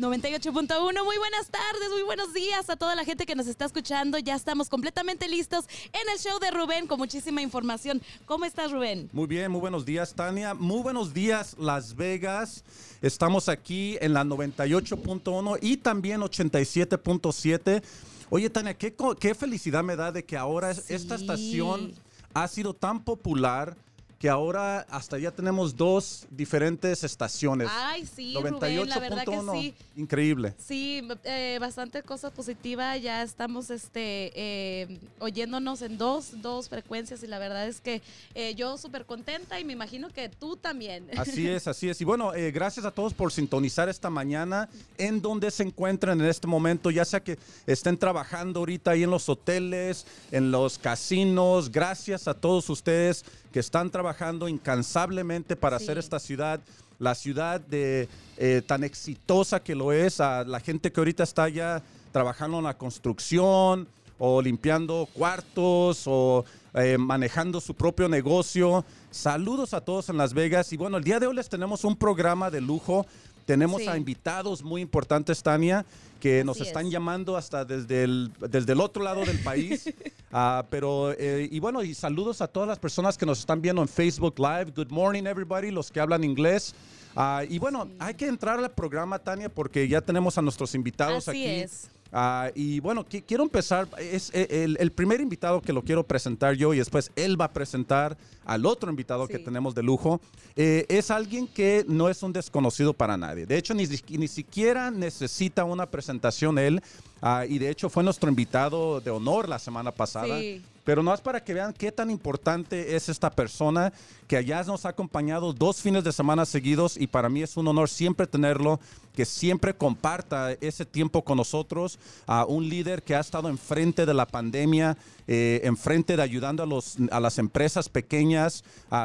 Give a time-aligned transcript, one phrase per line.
[0.00, 4.16] 98.1, muy buenas tardes, muy buenos días a toda la gente que nos está escuchando.
[4.18, 8.00] Ya estamos completamente listos en el show de Rubén con muchísima información.
[8.24, 9.10] ¿Cómo estás, Rubén?
[9.12, 10.54] Muy bien, muy buenos días, Tania.
[10.54, 12.64] Muy buenos días, Las Vegas.
[13.02, 17.82] Estamos aquí en la 98.1 y también 87.7.
[18.30, 21.92] Oye, Tania, ¿qué, qué, felicidad me da de que ahora esta estación
[22.32, 23.76] ha sido tan popular
[24.20, 27.70] que ahora hasta ya tenemos dos diferentes estaciones.
[27.72, 28.84] Ay, sí, 98.
[28.84, 29.74] la verdad que sí.
[29.96, 30.52] Increíble.
[30.58, 32.98] Sí, eh, bastante cosa positiva.
[32.98, 38.02] Ya estamos este, eh, oyéndonos en dos, dos frecuencias y la verdad es que
[38.34, 41.08] eh, yo súper contenta y me imagino que tú también.
[41.16, 41.98] Así es, así es.
[42.02, 46.46] Y bueno, gracias a todos por sintonizar esta mañana en donde se encuentran en este
[46.46, 51.72] momento, ya sea que estén trabajando ahorita ahí en los hoteles, en los casinos.
[51.72, 56.60] Gracias a todos ustedes que están trabajando incansablemente para hacer esta ciudad
[57.00, 61.48] la ciudad de, eh, tan exitosa que lo es, a la gente que ahorita está
[61.48, 63.88] ya trabajando en la construcción
[64.18, 66.44] o limpiando cuartos o
[66.74, 68.84] eh, manejando su propio negocio.
[69.10, 71.96] Saludos a todos en Las Vegas y bueno, el día de hoy les tenemos un
[71.96, 73.06] programa de lujo.
[73.50, 75.84] Tenemos a invitados muy importantes, Tania
[76.20, 79.92] que nos están llamando hasta desde el, desde el otro lado del país.
[80.32, 83.82] Ah, pero, eh, y bueno, y saludos a todas las personas que nos están viendo
[83.82, 84.66] en Facebook Live.
[84.76, 86.72] Good morning, everybody, los que hablan inglés.
[87.16, 91.26] Ah, y bueno, hay que entrar al programa, Tania, porque ya tenemos a nuestros invitados
[91.26, 91.62] Así aquí.
[91.62, 91.90] Es.
[92.12, 96.74] Ah, y bueno, quiero empezar, es eh, el, primer invitado que lo quiero presentar yo
[96.74, 100.20] y después él va a presentar al otro invitado que tenemos de lujo.
[100.56, 103.46] Eh, es alguien que no es un desconocido para nadie.
[103.46, 106.82] De hecho, ni, ni siquiera necesita una presentación él.
[107.22, 110.40] Ah, y de hecho fue nuestro invitado de honor la semana pasada.
[110.84, 113.92] Pero no es para que vean qué tan importante es esta persona
[114.26, 117.68] que allá nos ha acompañado dos fines de semana seguidos y para mí es un
[117.68, 118.80] honor siempre tenerlo,
[119.14, 124.14] que siempre comparta ese tiempo con nosotros, a un líder que ha estado enfrente de
[124.14, 124.96] la pandemia,
[125.26, 128.64] eh, enfrente de ayudando a, los, a las empresas pequeñas,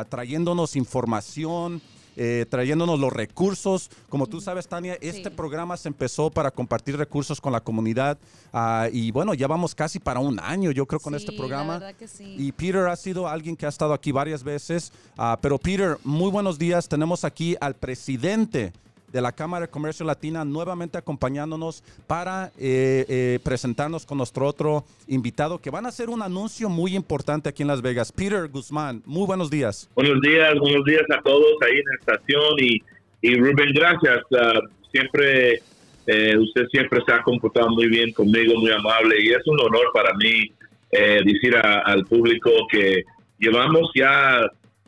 [0.09, 1.81] trayéndonos información.
[2.15, 3.89] Eh, trayéndonos los recursos.
[4.09, 8.17] Como tú sabes, Tania, este programa se empezó para compartir recursos con la comunidad
[8.53, 11.81] ah, y bueno, ya vamos casi para un año, yo creo, con este programa.
[12.19, 14.91] Y Peter ha sido alguien que ha estado aquí varias veces.
[15.17, 16.87] Ah, pero Peter, muy buenos días.
[16.87, 18.73] Tenemos aquí al presidente
[19.15, 24.83] de la Cámara de Comercio Latina nuevamente acompañándonos para eh, eh, presentarnos con nuestro otro
[25.07, 28.11] invitado que van a hacer un anuncio muy importante aquí en Las Vegas.
[28.11, 29.89] Peter Guzmán, muy buenos días.
[29.95, 32.83] Buenos días, buenos días a todos ahí en la estación y,
[33.21, 34.19] y Rubén, gracias.
[34.31, 35.61] Uh, siempre,
[36.07, 39.91] eh, usted siempre se ha comportado muy bien conmigo, muy amable y es un honor
[39.93, 40.51] para mí
[40.91, 43.03] decir al público que
[43.37, 44.39] llevamos ya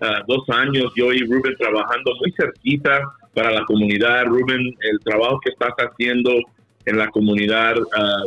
[0.01, 3.01] uh, dos años yo y Rubén trabajando muy cerquita
[3.37, 4.25] para la comunidad.
[4.25, 6.31] Rubén, el trabajo que estás haciendo
[6.85, 8.23] en la comunidad, ah,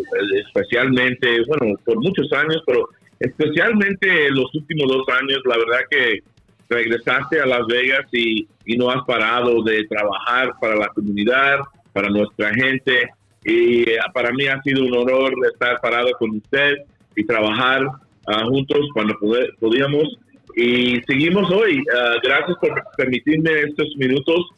[0.46, 2.88] especialmente, bueno, por muchos años, pero
[3.18, 6.20] especialmente los últimos dos años, la verdad que
[6.68, 11.58] regresaste a Las Vegas y, y no has parado de trabajar para la comunidad,
[11.92, 13.10] para nuestra gente.
[13.44, 16.76] Y ah, para mí ha sido un honor estar parado con usted
[17.16, 17.84] y trabajar
[18.28, 19.18] ah, juntos cuando
[19.58, 20.04] podíamos.
[20.54, 21.82] Y seguimos hoy.
[22.22, 24.50] gracias por permitirme estos minutos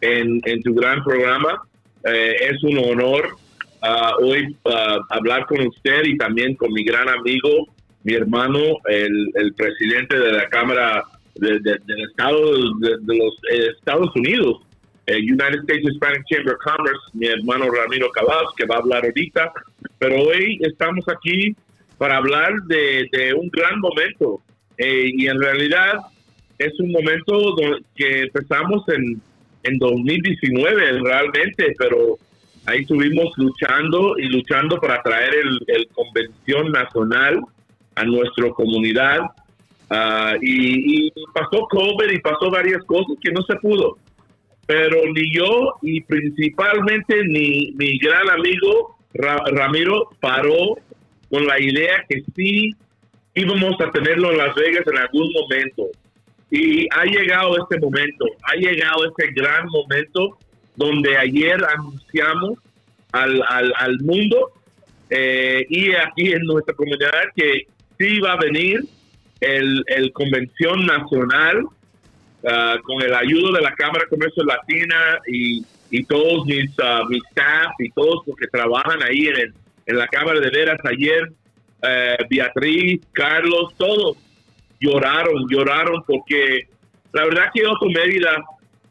[0.00, 1.62] en, en tu gran programa.
[2.04, 3.36] Eh, es un honor
[3.82, 7.66] uh, hoy uh, hablar con usted y también con mi gran amigo,
[8.04, 12.38] mi hermano, el, presidente de la Cámara de, del Estado
[12.78, 13.34] de, los
[13.76, 14.62] Estados Unidos,
[15.06, 19.04] el United States Hispanic Chamber of Commerce, mi hermano Ramiro Cabaz, que va a hablar
[19.04, 19.52] ahorita.
[19.98, 21.54] Pero hoy estamos aquí
[21.98, 24.40] para hablar de, de un gran momento.
[24.78, 26.00] Eh, y en realidad
[26.58, 27.54] es un momento
[27.94, 29.20] que empezamos en
[29.62, 32.18] en 2019 realmente, pero
[32.66, 35.34] ahí estuvimos luchando y luchando para traer
[35.66, 37.40] el, convención nacional
[37.94, 39.20] a nuestra comunidad.
[39.90, 43.98] Ah, y, pasó COVID y pasó varias cosas que no se pudo.
[44.66, 50.76] Pero ni yo y principalmente ni mi gran amigo Ramiro paró
[51.28, 52.70] con la idea que sí
[53.34, 55.88] íbamos a tenerlo en Las Vegas en algún momento.
[56.50, 60.38] Y ha llegado este momento, ha llegado este gran momento
[60.76, 62.58] donde ayer anunciamos
[63.12, 64.52] al, al, mundo
[65.10, 67.66] eh, y aquí en nuestra comunidad que
[67.98, 68.84] sí va a venir
[69.40, 71.64] el, el Convención Nacional
[72.46, 77.04] ah, con el ayuda de la Cámara de Comercio Latina y, y todos mis, uh,
[77.08, 79.52] mis staff y todos los que trabajan ahí en,
[79.86, 81.32] en la Cámara de Veras ayer,
[81.82, 84.16] eh, Beatriz, Carlos, todos
[84.80, 86.68] lloraron, lloraron porque
[87.12, 88.42] la verdad que Otto Mérida,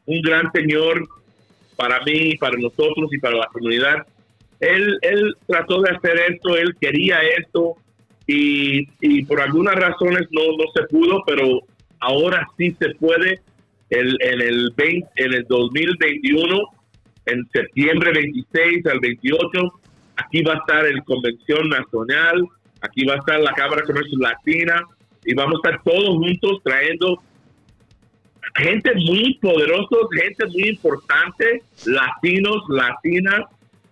[0.05, 1.07] un gran señor,
[1.75, 4.05] para mí, para nosotros y para la comunidad.
[4.59, 7.75] Él, él trató de hacer esto, él quería esto
[8.27, 11.61] y, y por algunas razones no, no se pudo, pero
[11.99, 13.41] ahora sí se puede.
[13.89, 16.59] El, en, el 20, en el 2021,
[17.25, 19.49] en septiembre 26 al 28,
[20.17, 22.45] aquí va a estar el Convención Nacional,
[22.81, 24.83] aquí va a estar la Cámara de Comercio Latina
[25.25, 27.21] y vamos a estar todos juntos trayendo
[28.55, 33.41] gente muy poderosa, gente muy importante, latinos, latinas,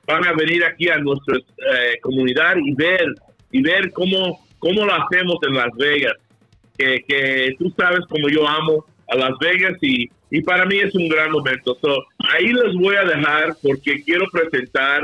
[0.05, 3.13] van a venir aquí a nuestra eh, comunidad y ver
[3.51, 6.13] y ver cómo, cómo lo hacemos en Las Vegas.
[6.77, 10.93] Que, que tú sabes como yo amo a Las Vegas y, y para mí es
[10.95, 11.77] un gran momento.
[11.81, 15.03] So, ahí les voy a dejar porque quiero presentar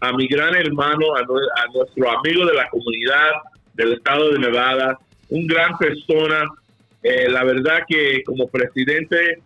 [0.00, 3.30] a mi gran hermano, a, a nuestro amigo de la comunidad
[3.74, 4.98] del estado de Nevada,
[5.30, 6.44] un gran persona,
[7.02, 9.40] eh, la verdad que como presidente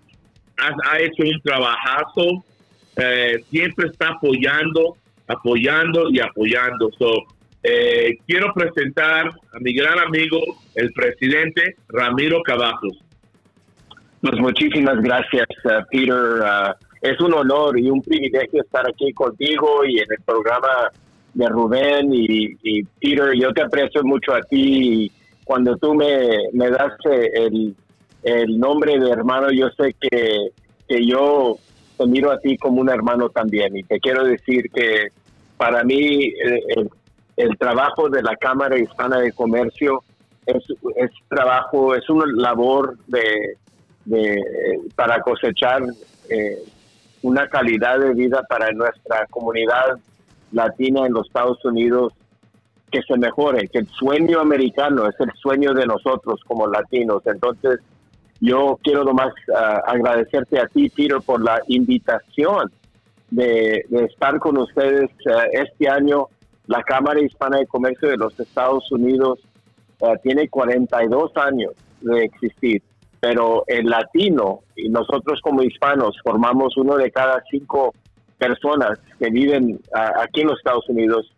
[0.59, 2.45] ha, hecho un trabajazo,
[2.97, 4.97] eh, siempre está apoyando,
[5.27, 6.91] apoyando y apoyando.
[7.63, 10.41] Eh, quiero presentar a mi gran amigo,
[10.75, 12.99] el presidente Ramiro Cavazos.
[14.21, 16.15] Pues muchísimas gracias, uh, Peter.
[16.15, 20.91] Uh, es un honor y un privilegio estar aquí contigo y en el programa
[21.35, 23.33] de Rubén y, y Peter.
[23.35, 25.11] Yo te aprecio mucho a ti
[25.45, 27.75] cuando tú me, me das el,
[28.23, 30.51] el, nombre de hermano, yo sé que,
[30.89, 31.57] que yo
[31.99, 33.77] te miro a ti como un hermano también.
[33.77, 35.09] Y te quiero decir que
[35.57, 36.91] para mí el,
[37.37, 40.03] el trabajo de la Cámara Hispana de Comercio
[40.47, 40.63] es,
[40.97, 43.57] es trabajo, es una labor de,
[44.05, 44.41] de
[44.95, 45.83] para cosechar
[46.29, 46.59] eh,
[47.23, 49.99] una calidad de vida para nuestra comunidad
[50.51, 52.13] latina en los Estados Unidos
[52.93, 57.23] que se mejore, que el sueño americano es el sueño de nosotros como latinos.
[57.25, 57.81] Entonces,
[58.41, 62.71] yo quiero nomás ah, agradecerte a ti, Peter, por la invitación
[63.31, 66.29] de, estar con ustedes ah, este año.
[66.67, 69.41] La Cámara Hispana de Comercio de los Estados Unidos
[70.03, 71.73] ah, tiene 42 años
[72.03, 72.83] de existir,
[73.21, 77.95] pero el latino y nosotros como hispanos formamos uno de cada cinco
[78.39, 79.81] personas que viven
[80.21, 81.32] aquí en los Estados Unidos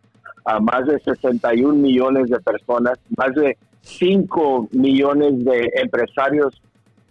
[0.45, 6.61] a más de 61 millones de personas, más de 5 millones de empresarios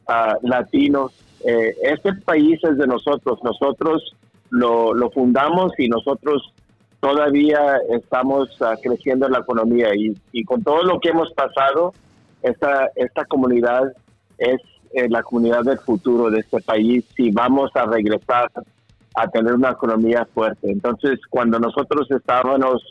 [0.07, 1.11] uh, latinos.
[1.45, 4.15] Eh, este país es de nosotros, nosotros
[4.49, 6.53] lo, fundamos y nosotros
[6.99, 11.93] todavía estamos uh, creciendo en la economía y, con todo lo que hemos pasado,
[12.41, 13.93] esta, esta comunidad
[14.37, 14.59] es
[14.93, 18.51] eh, la comunidad del futuro de este país y vamos a regresar
[19.15, 20.71] a tener una economía fuerte.
[20.71, 22.83] Entonces, cuando nosotros estábamos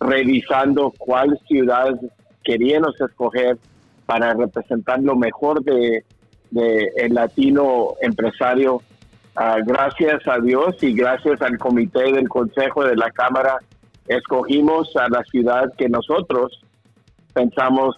[0.00, 1.94] revisando cuál ciudad
[2.42, 3.58] queríamos escoger
[4.06, 6.04] para representar lo mejor de,
[6.96, 8.82] el latino empresario.
[9.36, 13.58] Ah, gracias a Dios y gracias al comité del Consejo de la Cámara,
[14.08, 16.60] escogimos a la ciudad que nosotros
[17.32, 17.94] pensamos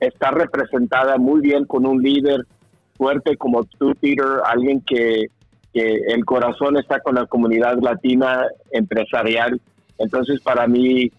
[0.00, 2.46] está representada muy bien con un líder
[2.96, 5.26] fuerte como tú, Peter, alguien que,
[5.72, 9.60] que el corazón está con la comunidad latina empresarial.
[9.98, 11.10] Entonces, para mí,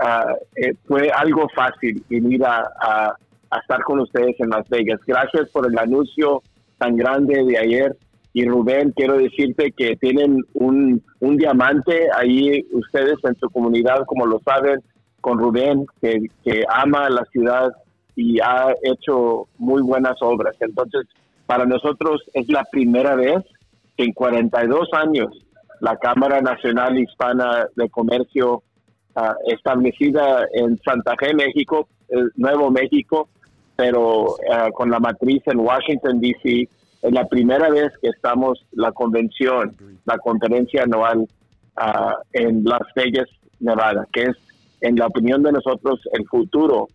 [0.00, 3.16] Ah, eh, fue algo fácil venir a, a,
[3.60, 5.00] estar con ustedes en Las Vegas.
[5.06, 6.42] Gracias por el anuncio
[6.78, 7.96] tan grande de ayer.
[8.32, 14.26] Y Rubén, quiero decirte que tienen un, un diamante ahí ustedes en su comunidad, como
[14.26, 14.80] lo saben,
[15.20, 17.72] con Rubén, que, que ama la ciudad
[18.14, 20.54] y ha hecho muy buenas obras.
[20.60, 21.06] Entonces,
[21.46, 23.38] para nosotros es la primera vez
[23.96, 25.28] que en 42 años
[25.80, 28.62] la Cámara Nacional Hispana de Comercio
[29.46, 31.88] establecida en Santa Fe, México,
[32.36, 33.28] Nuevo México,
[33.78, 36.68] pero ah, con la matriz en Washington, D.C.
[37.00, 41.28] Es la primera vez que estamos la convención, la conferencia anual
[41.76, 43.28] ah, en Las Vegas,
[43.60, 44.36] Nevada, que es,
[44.80, 46.88] en la opinión de nosotros, el futuro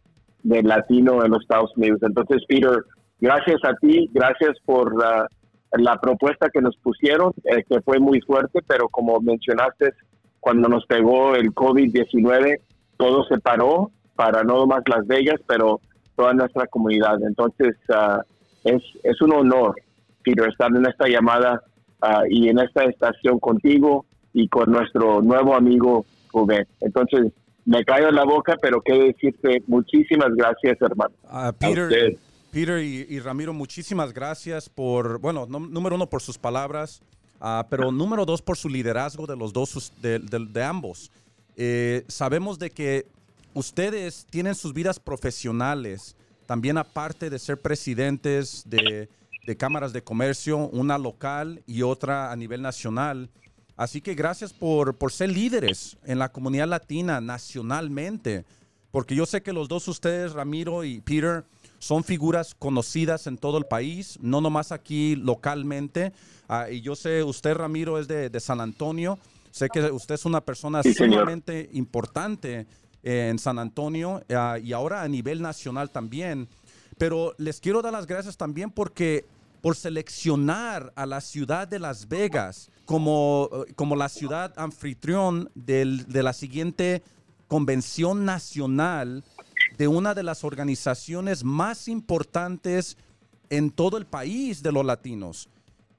[0.44, 2.00] del latino en los Estados Unidos.
[2.04, 2.84] Entonces, Peter,
[3.22, 8.60] gracias a ti, gracias por la propuesta que nos pusieron, eh, que fue muy fuerte,
[8.68, 9.94] pero como mencionaste,
[10.44, 12.60] cuando nos pegó el COVID-19,
[12.98, 15.80] todo se paró para no más Las Vegas, pero
[16.18, 17.16] toda nuestra comunidad.
[17.26, 18.22] Entonces, ah,
[18.66, 19.74] es, es un honor,
[20.22, 21.64] Peter, estar en esta llamada
[22.02, 26.68] ah, y en esta estación contigo y con nuestro nuevo amigo Rubén.
[26.82, 27.32] Entonces,
[27.64, 31.16] me caigo en la boca, pero quiero decirte muchísimas gracias, hermano.
[31.24, 32.18] Uh, Peter,
[32.52, 37.02] Peter y, Ramiro, muchísimas gracias por, bueno, número uno, por sus palabras.
[37.46, 41.12] Ah, pero número dos, por su liderazgo de los dos, de, ambos.
[41.58, 43.06] Eh, sabemos de que
[43.54, 49.10] ustedes tienen sus vidas profesionales, también aparte de ser presidentes de,
[49.58, 53.30] cámaras de comercio, una local y otra a nivel nacional.
[53.76, 58.46] Así que gracias por, por ser líderes en la comunidad latina nacionalmente,
[58.90, 61.44] porque yo sé que los dos ustedes, Ramiro y Peter,
[61.84, 66.14] son figuras conocidas en todo el país, no nomás aquí localmente.
[66.48, 69.20] Ah, y yo sé, usted, Ramiro, es de, de, San Antonio.
[69.52, 72.68] Sé que usted es una persona sumamente importante
[73.04, 76.48] eh, en San Antonio ah, y ahora a nivel nacional también.
[76.98, 79.26] Pero les quiero dar las gracias también porque
[79.62, 86.24] por seleccionar a la ciudad de Las Vegas como, como la ciudad anfitrión del, de
[86.24, 87.04] la siguiente
[87.50, 89.26] convención nacional
[89.78, 92.98] de una de las organizaciones más importantes
[93.50, 95.50] en todo el país de los latinos.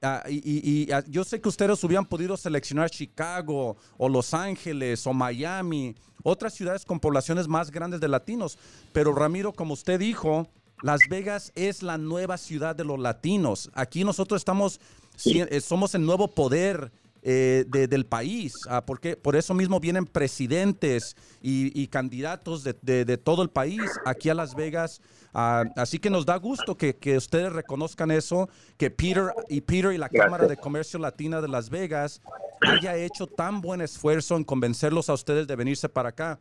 [0.01, 5.13] Ah, y, ah, yo sé que ustedes hubieran podido seleccionar Chicago o Los Ángeles o
[5.13, 8.57] Miami, otras ciudades con poblaciones más grandes de latinos,
[8.93, 10.47] pero Ramiro, como usted dijo,
[10.83, 13.71] las Vegas es la nueva ciudad de los latinos.
[13.73, 14.79] Aquí nosotros estamos,
[15.25, 16.91] eh, somos el nuevo poder
[17.27, 23.49] eh, del país, ah, porque por eso mismo vienen presidentes y, candidatos de, todo el
[23.49, 25.01] país aquí a Las Vegas.
[25.33, 29.97] Ah, así que nos da gusto que, ustedes reconozcan eso, que Peter y Peter y
[29.97, 32.21] la Cámara de Comercio Latina de Las Vegas
[32.61, 36.37] haya hecho tan buen esfuerzo en convencerlos a ustedes de venirse para acá.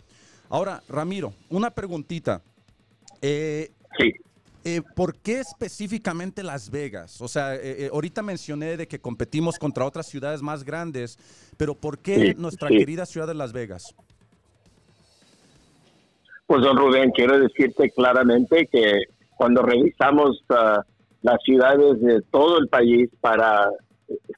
[0.50, 2.42] Ahora, Ramiro, una preguntita.
[3.22, 4.12] Eh, Sí.
[4.66, 7.20] Eh, ¿Por qué específicamente Las Vegas?
[7.20, 11.18] O sea, eh, eh, ahorita mencioné de que competimos contra otras ciudades más grandes,
[11.58, 13.94] pero ¿por qué nuestra querida ciudad de Las Vegas?
[16.46, 19.00] Pues, don Rubén, quiero decirte claramente que
[19.36, 20.80] cuando revisamos uh,
[21.20, 23.68] las ciudades de todo el país para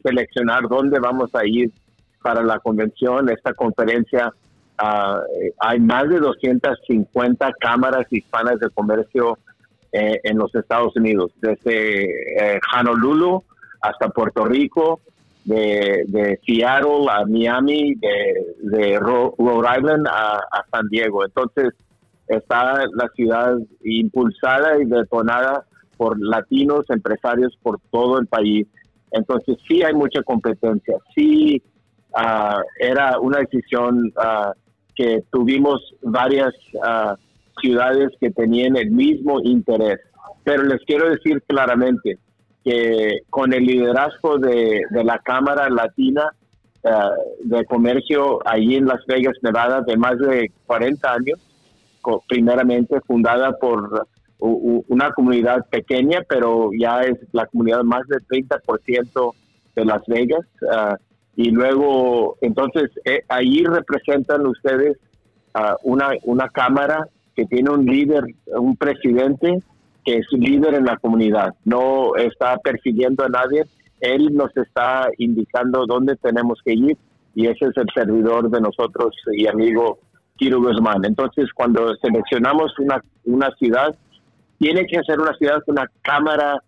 [0.03, 1.71] seleccionar dónde vamos a ir
[2.23, 4.33] para la convención, esta conferencia,
[4.83, 5.21] uh,
[5.61, 9.39] hay más de 250 cámaras hispanas de comercio
[9.99, 13.43] eh, en los Estados Unidos, desde eh, Honolulu
[13.81, 15.01] hasta Puerto Rico,
[15.47, 21.25] de, Seattle a Miami, de, Rhode Island a, San Diego.
[21.25, 21.73] Entonces
[22.29, 25.65] está la ciudad impulsada y detonada
[25.97, 28.67] por latinos, empresarios por todo el país.
[29.13, 31.63] Entonces sí hay mucha competencia, sí
[32.15, 34.53] ah, era una decisión ah,
[34.95, 37.15] que tuvimos varias uh,
[37.61, 40.01] ciudades que tenían el mismo interés.
[40.45, 42.19] Pero les quiero decir claramente
[42.65, 46.33] que con el liderazgo de, la Cámara Latina
[46.83, 46.91] eh,
[47.45, 51.41] de Comercio allí en Las Vegas, Nevada, de más de 40 años,
[52.29, 54.07] primeramente fundada por
[54.39, 59.33] una comunidad pequeña, pero ya es la comunidad más del 30%
[59.75, 60.47] de Las Vegas.
[60.63, 60.95] Eh,
[61.37, 63.23] y luego, entonces, eh,
[63.65, 64.99] representan ustedes
[65.85, 69.63] una, una cámara que tiene un líder, un presidente
[70.05, 73.65] que es líder en la comunidad, no está persiguiendo a nadie,
[74.01, 76.97] él nos está indicando dónde tenemos que ir
[77.35, 79.99] y ese es el servidor de nosotros y amigo
[80.37, 81.05] Kiro Guzmán.
[81.05, 83.95] Entonces, cuando seleccionamos una, una ciudad,
[84.59, 86.63] tiene que ser una ciudad con una cámara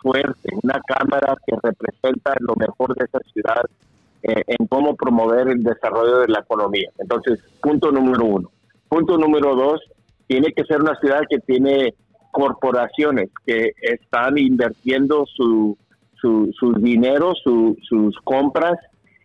[0.00, 3.62] fuerte, una cámara que representa lo mejor de esa ciudad
[4.22, 6.90] eh, en cómo promover el desarrollo de la economía.
[6.98, 8.50] Entonces, punto número uno.
[8.88, 9.80] Punto número dos,
[10.28, 11.94] tiene que ser una ciudad que tiene
[12.30, 15.76] corporaciones que están invirtiendo su,
[16.20, 18.78] su, dinero, sus compras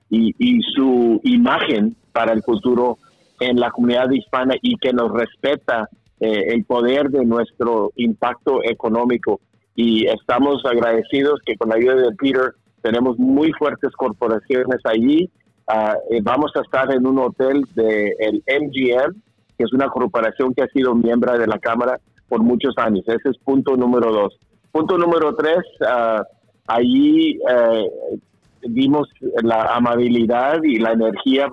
[0.09, 2.97] y, su imagen para el futuro
[3.39, 9.41] en la comunidad hispana y que nos respeta eh, el poder de nuestro impacto económico.
[9.75, 15.29] Y estamos agradecidos que con la ayuda de Peter tenemos muy fuertes corporaciones allí.
[16.11, 19.21] Eh, vamos a estar en un hotel del el MGM,
[19.63, 23.03] es una corporación que ha sido miembro de la Cámara por muchos años.
[23.07, 24.37] Ese es punto número dos.
[24.71, 26.23] Punto número tres, uh,
[26.67, 27.89] ahí eh,
[28.67, 29.07] vimos
[29.43, 31.47] la amabilidad y la energía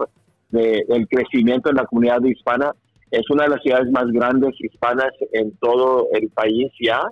[0.51, 2.73] del crecimiento en la comunidad hispana.
[3.11, 7.03] Es una de las ciudades más grandes hispanas en todo el país ya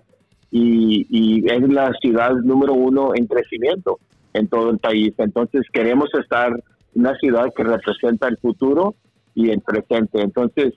[0.50, 3.98] y, y es la ciudad número uno en crecimiento
[4.32, 5.12] en todo el país.
[5.18, 6.52] Entonces queremos estar
[6.94, 8.94] una ciudad que representa el futuro
[9.34, 10.20] y el presente.
[10.20, 10.74] Entonces,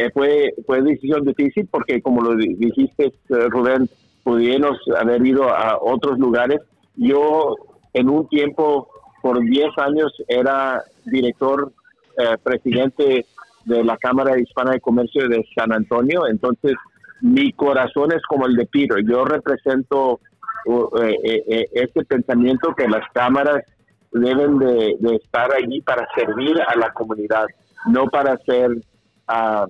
[0.00, 3.86] eh, fue, fue decisión difícil porque, como lo dijiste, eh, Rubén,
[4.22, 6.60] pudimos haber ido a otros lugares.
[6.96, 7.54] Yo,
[7.92, 8.88] en un tiempo,
[9.20, 11.72] por 10 años, era director,
[12.16, 13.26] eh, presidente
[13.66, 16.26] de la Cámara Hispana de Comercio de San Antonio.
[16.26, 16.72] Entonces,
[17.20, 19.04] mi corazón es como el de Peter.
[19.04, 20.20] Yo represento
[21.72, 23.64] este pensamiento que las cámaras
[24.12, 27.46] deben de, estar allí para servir a la comunidad
[27.86, 29.66] no para ser uh,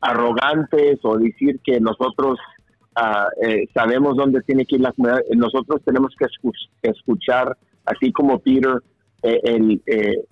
[0.00, 2.38] arrogantes o decir que nosotros
[2.96, 5.22] uh, eh, sabemos dónde tiene que ir la comunidad.
[5.36, 6.26] Nosotros tenemos que
[6.82, 8.82] escuchar, así como Peter,
[9.22, 9.82] eh, el,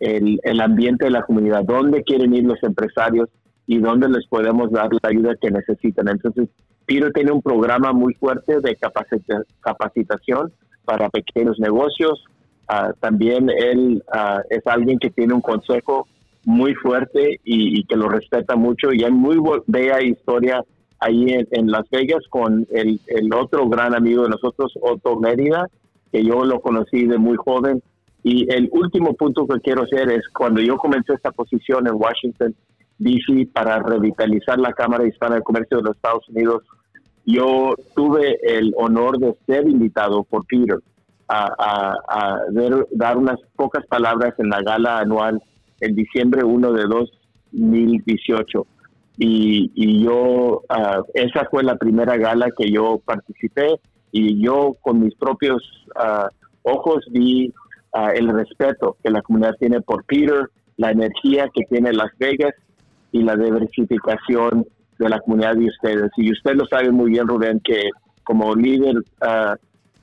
[0.01, 3.29] el, el, ambiente de la comunidad, dónde quieren ir los empresarios
[3.67, 6.09] y dónde les podemos dar la ayuda que necesitan.
[6.09, 6.49] Entonces,
[6.87, 8.77] Peter tiene un programa muy fuerte de
[9.61, 10.53] capacitación
[10.85, 12.25] para pequeños negocios.
[12.69, 16.07] Ah, también él ah, es alguien que tiene un consejo
[16.47, 18.93] muy fuerte y, que lo respeta mucho.
[18.93, 19.37] Y hay muy
[19.67, 20.63] bella historia
[21.01, 25.69] ahí en, Las Vegas con el, el, otro gran amigo de nosotros, Otto Mérida,
[26.13, 27.83] que yo lo conocí de muy joven.
[28.23, 32.55] Y el último punto que quiero hacer es cuando yo comencé esta posición en Washington,
[32.99, 33.49] D.C.
[33.53, 36.63] para revitalizar la Cámara Hispana de Comercio de los Estados Unidos,
[37.25, 40.79] yo tuve el honor de ser invitado por Peter
[41.27, 42.39] a, a,
[42.93, 45.43] dar unas pocas palabras en la gala anual
[45.81, 48.67] en diciembre 1 de 2018.
[49.19, 53.81] Y, y yo, ah, esa fue la primera gala que yo participé
[54.13, 55.63] y yo con mis propios
[55.97, 56.29] ah,
[56.63, 57.53] ojos vi
[57.95, 62.55] ah, el respeto que la comunidad tiene por Peter, la energía que tiene Las Vegas
[63.13, 64.67] y la diversificación
[64.99, 66.11] de la comunidad de ustedes.
[66.17, 67.91] Y usted lo sabe muy bien, Rubén, que
[68.25, 68.97] como líder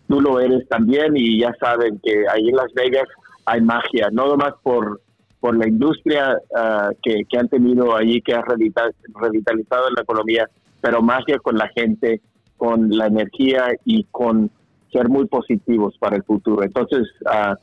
[0.07, 3.07] tú lo eres también y ya saben que ahí en Las Vegas
[3.45, 5.01] hay magia, no nomás por
[5.43, 11.25] por la industria ah, que, han tenido allí, que ha revitalizado la economía, pero más
[11.25, 12.21] que con la gente,
[12.55, 14.49] con la energía y con
[14.89, 16.63] ser muy positivos para el futuro.
[16.63, 17.55] Entonces, uh,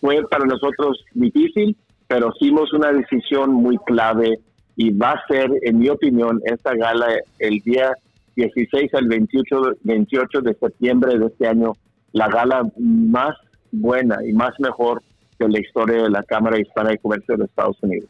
[0.00, 1.76] fue para nosotros difícil,
[2.08, 4.38] pero hicimos una decisión muy clave
[4.74, 7.08] y va a ser, en mi opinión, esta gala
[7.40, 7.92] el día
[8.36, 11.74] 16 al 28, 28 de septiembre de este año,
[12.12, 13.36] la gala más
[13.70, 15.02] buena y más mejor
[15.46, 18.08] de la historia de la Cámara Hispana de Comercio de los Estados Unidos.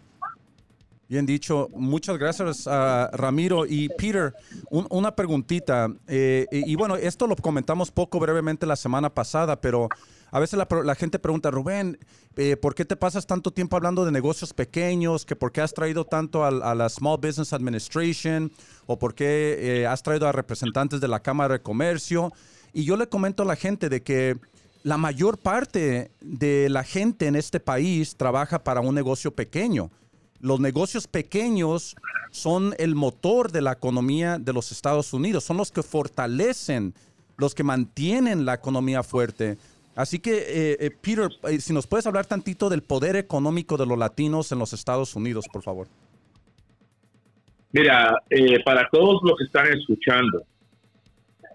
[1.10, 4.32] Bien dicho, muchas gracias a Ramiro y Peter.
[4.70, 9.88] una preguntita, eh, y, bueno, esto lo comentamos poco brevemente la semana pasada, pero
[10.30, 11.98] a veces la, gente pregunta, Rubén,
[12.36, 15.26] eh, ¿por qué te pasas tanto tiempo hablando de negocios pequeños?
[15.26, 18.52] ¿Que ¿Por qué has traído tanto a, la Small Business Administration?
[18.86, 22.32] ¿O por qué eh, has traído a representantes de la Cámara de Comercio?
[22.72, 24.36] Y yo le comento a la gente de que
[24.82, 29.90] la mayor parte de la gente en este país trabaja para un negocio pequeño.
[30.40, 31.96] Los negocios pequeños
[32.30, 36.94] son el motor de la economía de los Estados Unidos, son los que fortalecen,
[37.36, 39.58] los que mantienen la economía fuerte.
[39.94, 43.84] Así que, eh, eh, Peter, eh, si nos puedes hablar tantito del poder económico de
[43.86, 45.88] los latinos en los Estados Unidos, por favor.
[47.72, 48.16] Mira,
[48.64, 50.42] para todos los que están escuchando,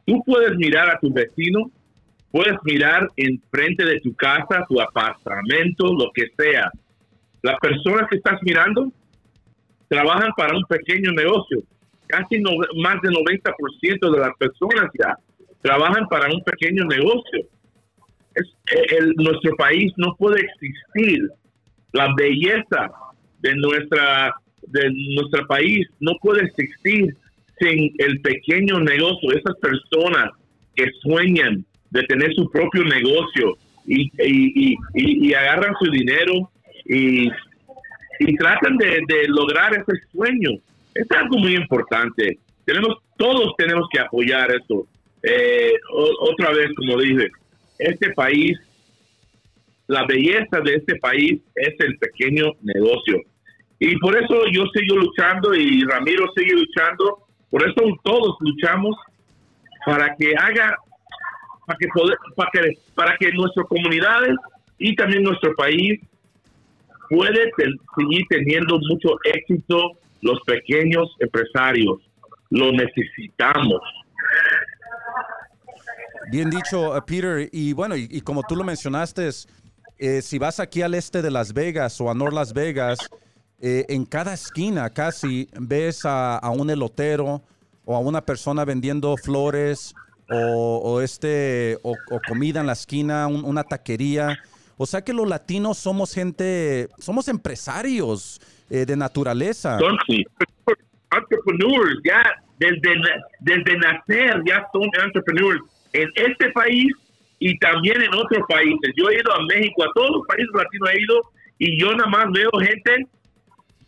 [0.05, 1.71] tú puedes mirar a tu vecino
[2.35, 6.69] Puedes mirar enfrente de tu casa, tu apartamento, lo que sea.
[7.41, 8.91] Las personas que estás mirando
[9.87, 11.63] trabajan para un pequeño negocio.
[12.07, 15.15] Casi más del 90% de las personas ya
[15.61, 17.47] trabajan para un pequeño negocio.
[18.33, 18.53] Es,
[18.99, 21.29] el, nuestro país no puede existir.
[21.93, 22.91] La belleza
[23.39, 27.15] de nuestra de nuestro país no puede existir
[27.59, 30.31] sin el pequeño negocio, esas personas
[30.75, 36.51] que sueñan de tener su propio negocio y, y, y, agarran su dinero
[36.85, 37.29] y,
[38.37, 40.51] tratan de, lograr ese sueño.
[40.93, 42.37] Es algo muy importante.
[42.65, 44.87] Tenemos, todos tenemos que apoyar esto.
[45.23, 45.73] Eh,
[46.19, 47.29] otra vez, como dije,
[47.79, 48.57] este país,
[49.87, 53.21] la belleza de este país es el pequeño negocio.
[53.79, 57.19] Y por eso yo sigo luchando y Ramiro sigue luchando.
[57.49, 58.95] Por eso todos luchamos
[59.85, 60.77] para que haga
[61.65, 61.87] para que,
[62.35, 64.35] para que, para que nuestras comunidades
[64.77, 65.99] y también nuestro país
[67.09, 67.51] puede
[67.97, 71.99] seguir teniendo mucho éxito los pequeños empresarios.
[72.49, 73.81] Lo necesitamos.
[76.31, 77.47] Bien dicho, uh, Peter.
[77.51, 79.29] Y bueno, y, como tú lo mencionaste,
[79.97, 82.97] eh, si vas aquí al este de Las Vegas o a North Las Vegas,
[83.59, 87.41] eh, en cada esquina casi ves a, a, un elotero
[87.85, 89.93] o a una persona vendiendo flores
[90.29, 91.95] o, este, o,
[92.27, 94.39] comida en la esquina, una taquería.
[94.77, 99.77] O sea que los latinos somos gente, somos empresarios eh, de naturaleza.
[99.79, 99.97] Son
[101.11, 102.23] entrepreneurs, ya
[102.57, 102.95] desde,
[103.39, 105.61] desde nacer ya son entrepreneurs
[105.93, 106.87] en este país
[107.39, 108.91] y también en otros países.
[108.97, 111.21] Yo he ido a México, a todos los países latinos he ido
[111.57, 113.07] y yo nada más veo gente,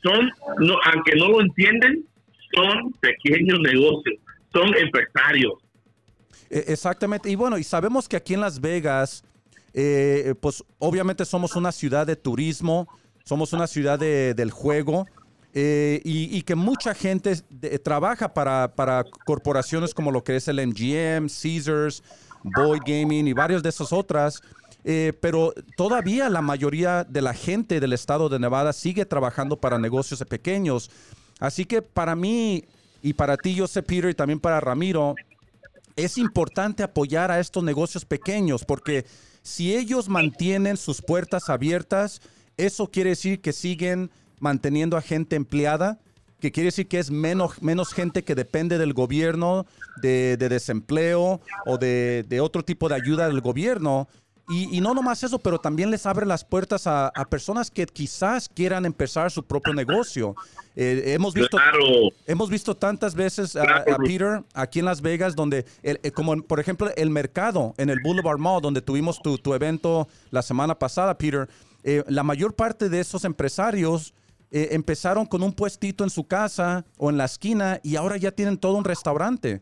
[0.04, 2.06] son, no, aunque no lo entienden,
[2.54, 4.15] son pequeños negocios,
[4.54, 5.54] son empresarios
[6.50, 7.30] e, exactamente.
[7.30, 9.24] Y bueno, y sabemos que aquí en Las Vegas,
[9.74, 12.88] eh, pues obviamente somos una ciudad de turismo,
[13.24, 15.06] somos una ciudad del juego.
[15.60, 17.36] Eh, y, que mucha gente
[17.84, 22.04] trabaja para, para, corporaciones como lo que es el MGM, Caesars,
[22.44, 24.42] Boyd Gaming y varios de esas otras.
[24.84, 29.80] eh, pero todavía la mayoría de la gente del estado de Nevada sigue trabajando para
[29.80, 30.92] negocios pequeños.
[31.40, 32.64] Así que para mí
[33.02, 35.16] y para ti, yo sé, Peter, y también para Ramiro,
[35.98, 39.06] es importante apoyar a estos negocios pequeños porque
[39.42, 42.22] si ellos mantienen sus puertas abiertas,
[42.56, 46.00] eso quiere decir que siguen manteniendo a gente empleada,
[46.40, 49.66] que quiere decir que es menos, menos gente que depende del gobierno,
[50.02, 54.08] de, desempleo o de, de, otro tipo de ayuda del gobierno.
[54.50, 58.86] Y, no nomás eso, pero también les abre las puertas a, personas que quizás quieran
[58.86, 60.36] empezar su propio negocio.
[60.74, 61.58] Eh, hemos, visto,
[62.26, 66.62] hemos visto tantas veces a, Peter aquí en Las Vegas, donde, el, eh, como por
[66.62, 71.18] ejemplo el mercado en el Boulevard Mall, donde tuvimos tu, tu evento la semana pasada,
[71.18, 71.50] Peter,
[71.84, 74.14] eh, la mayor parte de esos empresarios
[74.50, 78.58] empezaron con un puestito en su casa o en la esquina y ahora ya tienen
[78.58, 79.60] todo un restaurante.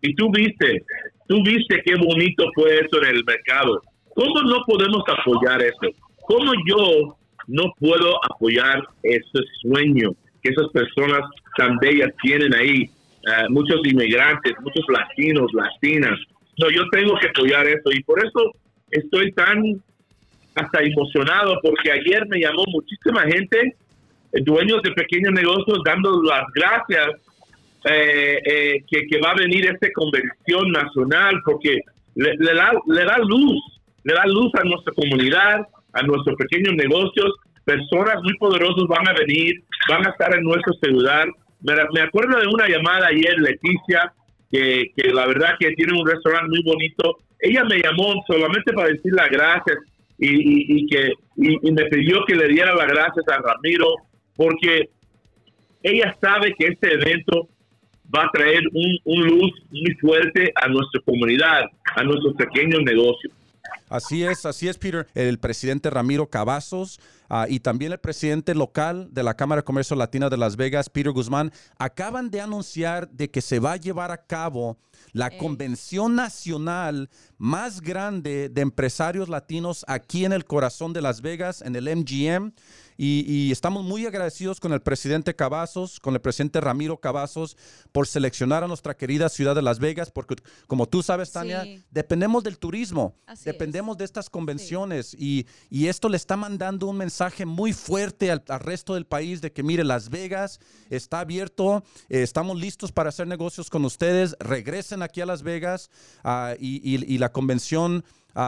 [0.00, 0.84] Y tú viste,
[1.26, 3.82] tú viste qué bonito fue eso en el mercado
[4.18, 5.94] ¿Cómo no podemos apoyar eso?
[6.26, 10.10] ¿Cómo yo no puedo apoyar ese sueño
[10.42, 11.20] que esas personas
[11.56, 12.82] tan bellas tienen ahí?
[12.82, 16.18] Eh, muchos inmigrantes, muchos latinos, latinas.
[16.58, 18.50] No, yo tengo que apoyar eso y por eso
[18.90, 19.62] estoy tan
[20.56, 23.76] hasta emocionado porque ayer me llamó muchísima gente,
[24.32, 27.06] eh, dueños de pequeños negocios, dando las gracias
[27.84, 31.78] eh, que, que, va a venir esta convención nacional porque
[32.16, 33.77] le, da, le da luz
[34.08, 37.30] le da luz a nuestra comunidad, a nuestros pequeños negocios.
[37.64, 41.26] Personas muy poderosas van a venir, van a estar en nuestra ciudad.
[41.60, 44.12] Me, acuerdo de una llamada ayer, Leticia,
[44.50, 47.18] que, la verdad que tiene un restaurante muy bonito.
[47.40, 49.76] Ella me llamó solamente para decir las gracias
[50.18, 53.94] y, que me pidió que le diera las gracias a Ramiro
[54.34, 54.88] porque
[55.82, 57.48] ella sabe que este evento
[58.14, 63.32] va a traer un, un luz muy fuerte a nuestra comunidad, a nuestros pequeños negocios.
[63.88, 65.06] Así es, así es, Peter.
[65.14, 69.96] El presidente Ramiro Cavazos ah, y también el presidente local de la Cámara de Comercio
[69.96, 74.10] Latina de Las Vegas, Peter Guzmán, acaban de anunciar de que se va a llevar
[74.10, 74.78] a cabo
[75.12, 81.62] la convención nacional más grande de empresarios latinos aquí en el corazón de Las Vegas,
[81.62, 82.52] en el MGM.
[83.00, 87.56] Y, estamos muy agradecidos con el presidente Cavazos, con el presidente Ramiro Cavazos,
[87.92, 90.34] por seleccionar a nuestra querida ciudad de Las Vegas, porque
[90.66, 96.36] como tú sabes, Tania, dependemos del turismo, dependemos de estas convenciones y, esto le está
[96.36, 100.58] mandando un mensaje muy fuerte al, resto del país de que, mire, Las Vegas
[100.90, 105.88] está abierto, eh, estamos listos para hacer negocios con ustedes, regresen aquí a Las Vegas
[106.24, 108.04] ah, y la convención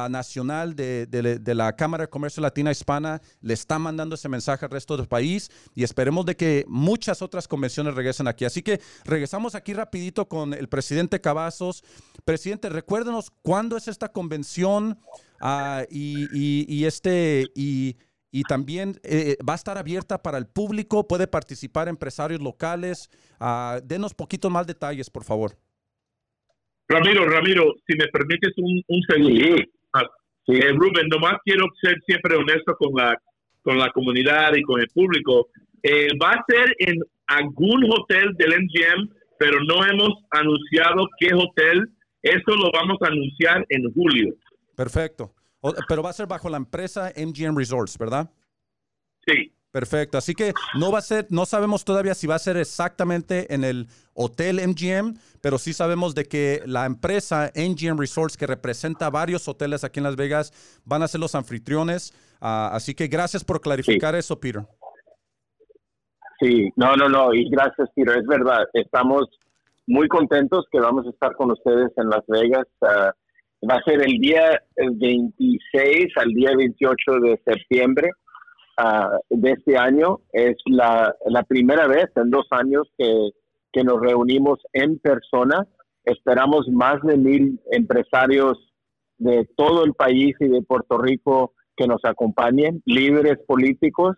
[0.09, 4.97] nacional de, la Cámara de Comercio Latina Hispana le está mandando ese mensaje al resto
[4.97, 8.45] del país y esperemos de que muchas otras convenciones regresen aquí.
[8.45, 11.83] Así que regresamos aquí rapidito con el presidente Cavazos.
[12.25, 14.99] Presidente, recuérdenos cuándo es esta convención
[15.41, 17.97] ah, y, este y,
[18.49, 23.11] también eh, va a estar abierta para el público, puede participar empresarios locales.
[23.41, 25.57] Uh, denos poquitos más detalles, por favor.
[26.89, 29.65] Ramiro, Ramiro, si me permites un, un segundo.
[30.47, 33.17] Eh, Rubén, nomás quiero ser siempre honesto con la,
[33.63, 35.49] con la comunidad y con el público.
[35.83, 41.89] Eh, va a ser en algún hotel del MGM, pero no hemos anunciado qué hotel.
[42.23, 44.35] Eso lo vamos a anunciar en julio.
[44.77, 45.35] Perfecto.
[45.89, 48.31] pero va a ser bajo la empresa MGM Resorts, ¿verdad?
[49.27, 49.53] Sí.
[49.73, 50.19] Perfecto.
[50.19, 53.63] Así que no va a ser, no sabemos todavía si va a ser exactamente en
[53.63, 59.47] el hotel MGM, pero sí sabemos de que la empresa MGM Resorts, que representa varios
[59.47, 62.13] hoteles aquí en Las Vegas, van a ser los anfitriones.
[62.41, 64.63] Ah, así que gracias por clarificar eso, Peter.
[66.41, 68.19] Sí, no, no, no, y gracias, Peter.
[68.19, 69.29] Es verdad, estamos
[69.87, 72.67] muy contentos que vamos a estar con ustedes en Las Vegas.
[72.83, 73.13] Ah,
[73.71, 78.11] va a ser el día 26 al día 28 de septiembre.
[78.83, 80.21] Ah, de este año.
[80.33, 83.31] Es la, la, primera vez en dos años que,
[83.73, 85.67] que nos reunimos en persona.
[86.03, 88.59] Esperamos más de mil empresarios
[89.19, 94.17] de todo el país y de Puerto Rico que nos acompañen, líderes políticos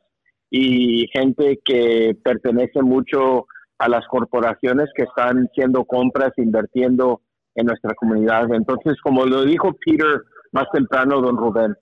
[0.48, 3.46] y gente que pertenece mucho
[3.78, 7.20] a las corporaciones que están haciendo compras, invirtiendo
[7.56, 8.46] en nuestra comunidad.
[8.54, 10.22] Entonces, como lo dijo Peter
[10.52, 11.74] más temprano, don Rubén,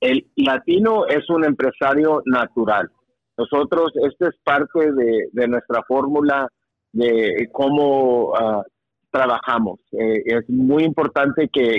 [0.00, 2.90] el latino es un empresario natural.
[3.36, 6.48] Nosotros, esta es parte de, nuestra fórmula
[6.92, 8.62] de cómo ah,
[9.10, 9.80] trabajamos.
[9.92, 11.78] Eh, es muy importante que,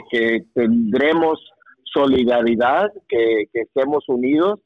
[0.54, 1.40] tendremos
[1.84, 4.60] solidaridad, que, estemos unidos.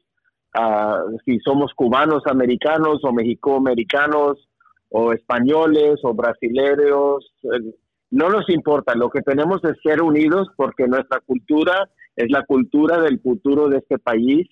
[0.54, 4.48] Ah, si somos cubanos americanos o mexicoamericanos
[4.90, 7.74] o españoles o brasileños, eh,
[8.12, 8.96] no nos importa.
[8.96, 11.88] Lo que tenemos es ser unidos porque nuestra cultura
[12.20, 14.46] es la cultura del futuro de este país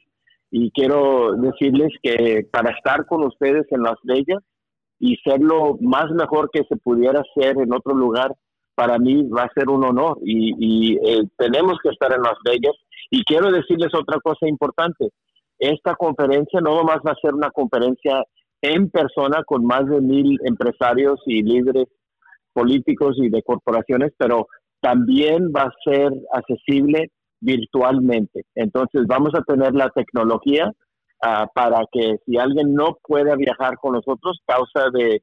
[0.50, 4.42] y quiero decirles que para estar con ustedes en Las Vegas
[5.00, 8.34] y ser lo más mejor que se pudiera hacer en otro lugar,
[8.74, 12.76] para mí va a ser un honor y, eh, tenemos que estar en Las Vegas.
[13.12, 15.10] Y quiero decirles otra cosa importante.
[15.60, 18.24] Esta conferencia no nomás va a ser una conferencia
[18.62, 21.88] en persona con más de mil empresarios y líderes
[22.54, 24.48] políticos y de corporaciones, pero
[24.80, 28.46] también va a ser accesible virtualmente.
[28.56, 30.72] Entonces vamos a tener la tecnología
[31.22, 35.22] ah, para que si alguien no puede viajar con nosotros, causa de,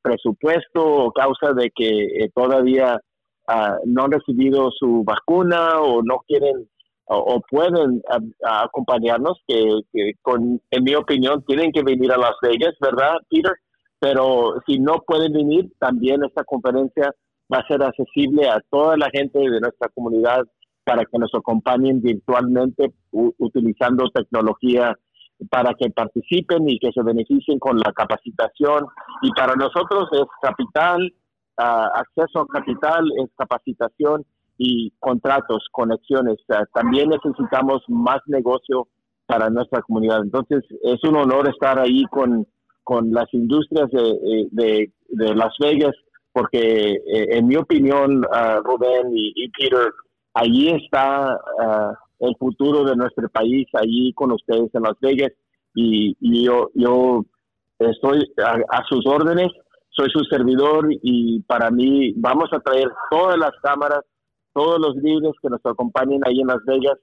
[0.00, 2.98] presupuesto o causa de que eh, todavía
[3.48, 6.68] ah, no han recibido su vacuna o no quieren
[7.06, 8.00] o, pueden
[8.42, 13.52] acompañarnos, que, con, en mi opinión tienen que venir a Las Vegas, ¿verdad, Peter?
[13.98, 17.14] Pero si no pueden venir, también esta conferencia
[17.52, 20.42] va a ser accesible a toda la gente de nuestra comunidad
[20.84, 24.96] para que nos acompañen virtualmente utilizando tecnología
[25.50, 28.86] para que participen y que se beneficien con la capacitación.
[29.22, 31.12] Y para nosotros es capital,
[31.58, 34.24] ah, acceso a capital, es capacitación
[34.58, 36.38] y contratos, conexiones.
[36.72, 38.88] también necesitamos más negocio
[39.26, 40.22] para nuestra comunidad.
[40.22, 42.46] Entonces, es un honor estar ahí con,
[42.84, 45.94] con las industrias de, de, de Las Vegas,
[46.32, 49.92] porque eh, en mi opinión, uh, Rubén y, Peter,
[50.34, 55.32] allí está uh, el futuro de nuestro país, allí con ustedes en Las Vegas,
[55.74, 57.24] y, yo, yo
[57.78, 59.48] estoy a, sus órdenes,
[59.88, 64.00] soy su servidor y para mí vamos a traer todas las cámaras,
[64.52, 66.98] todos los líderes que nos acompañen ahí en Las Vegas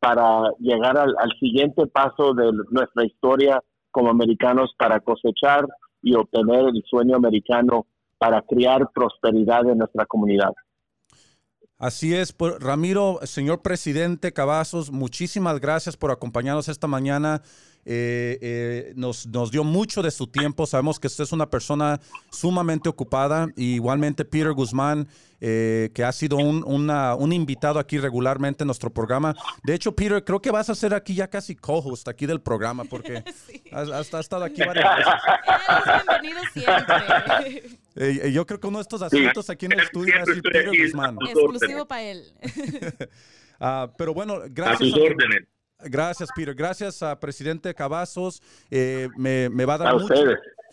[0.00, 5.66] para llegar al, al siguiente paso de nuestra historia como americanos para cosechar
[6.02, 7.86] y obtener el sueño americano
[8.18, 10.52] para crear prosperidad en nuestra comunidad.
[11.84, 17.42] Así es, Ramiro, señor presidente Cavazos, muchísimas gracias por acompañarnos esta mañana.
[17.84, 20.64] Eh, eh, nos, nos, dio mucho de su tiempo.
[20.64, 23.48] Sabemos que usted es una persona sumamente ocupada.
[23.56, 25.06] igualmente Peter Guzmán,
[25.42, 29.36] eh, que ha sido un, un, invitado aquí regularmente en nuestro programa.
[29.62, 32.84] De hecho, Peter, creo que vas a ser aquí ya casi co-host aquí del programa,
[32.84, 33.22] porque
[33.72, 35.12] has, estado aquí varias veces.
[36.06, 37.83] bienvenido siempre.
[37.94, 40.68] Yo creo que uno de estos asientos aquí en el estudio va a ser Peter
[40.68, 41.16] Guzmán.
[41.28, 42.24] Exclusivo para él.
[43.60, 44.80] Ah, pero bueno, gracias.
[44.80, 45.46] A sus órdenes.
[45.84, 46.54] Gracias, Peter.
[46.54, 48.42] Gracias a presidente Cavazos.
[48.68, 50.14] Eh, me, va a dar mucho,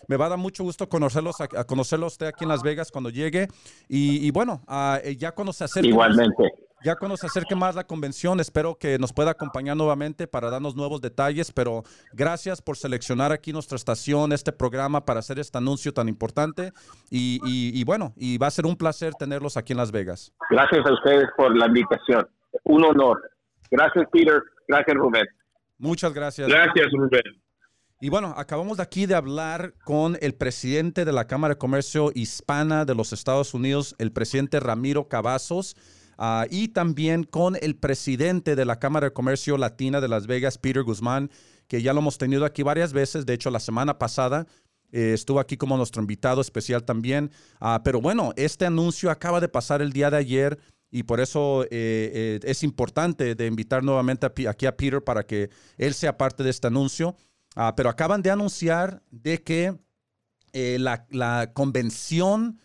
[0.07, 3.09] me va a dar mucho gusto conocerlos, a, conocerlo usted aquí en Las Vegas cuando
[3.09, 3.47] llegue.
[3.87, 4.63] Y, bueno,
[5.03, 5.89] eh, ya cuando se acerque.
[5.89, 6.51] Igualmente.
[6.83, 10.75] Ya cuando se acerque más la convención, espero que nos pueda acompañar nuevamente para darnos
[10.75, 15.93] nuevos detalles, pero gracias por seleccionar aquí nuestra estación, este programa para hacer este anuncio
[15.93, 16.71] tan importante
[17.09, 20.33] y, y bueno, y va a ser un placer tenerlos aquí en Las Vegas.
[20.49, 22.27] Gracias a ustedes por la invitación.
[22.63, 23.21] Un honor.
[23.69, 24.41] Gracias, Peter.
[24.67, 25.25] Gracias, Rubén.
[25.77, 26.47] Muchas gracias.
[26.47, 27.41] Gracias, Rubén.
[28.03, 32.11] Y bueno, acabamos de aquí de hablar con el presidente de la Cámara de Comercio
[32.15, 35.75] Hispana de los Estados Unidos, el presidente Ramiro Cavazos,
[36.21, 40.57] ah, y también con el presidente de la Cámara de Comercio Latina de Las Vegas,
[40.57, 41.29] Peter Guzmán,
[41.67, 43.25] que ya lo hemos tenido aquí varias veces.
[43.25, 44.45] De hecho, la semana pasada
[44.91, 47.31] eh, estuvo aquí como nuestro invitado especial también.
[47.59, 50.59] Ah, pero bueno, este anuncio acaba de pasar el día de ayer
[50.91, 55.49] y por eso eh, eh, es importante de invitar nuevamente aquí a Peter para que
[55.77, 57.15] él sea parte de este anuncio.
[57.55, 59.77] Ah, pero acaban de anunciar de que
[60.53, 62.59] eh, la, convención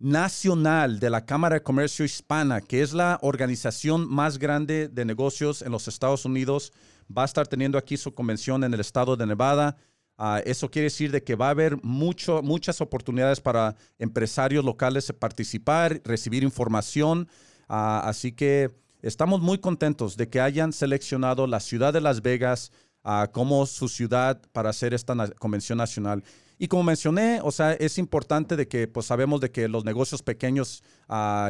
[0.00, 5.60] nacional de la Cámara de Comercio Hispana, que es la organización más grande de negocios
[5.60, 6.72] en los Estados Unidos,
[7.16, 9.76] va a estar teniendo aquí su convención en el estado de Nevada.
[10.16, 15.12] Ah, eso quiere decir de que va a haber mucho, muchas oportunidades para empresarios locales
[15.18, 17.28] participar, recibir información.
[17.68, 18.70] Ah, así que
[19.02, 22.72] estamos muy contentos de que hayan seleccionado la ciudad de Las Vegas
[23.04, 26.24] ah, como su ciudad para hacer esta convención nacional.
[26.62, 30.22] Y como mencioné, o sea, es importante de que pues sabemos de que los negocios
[30.22, 30.82] pequeños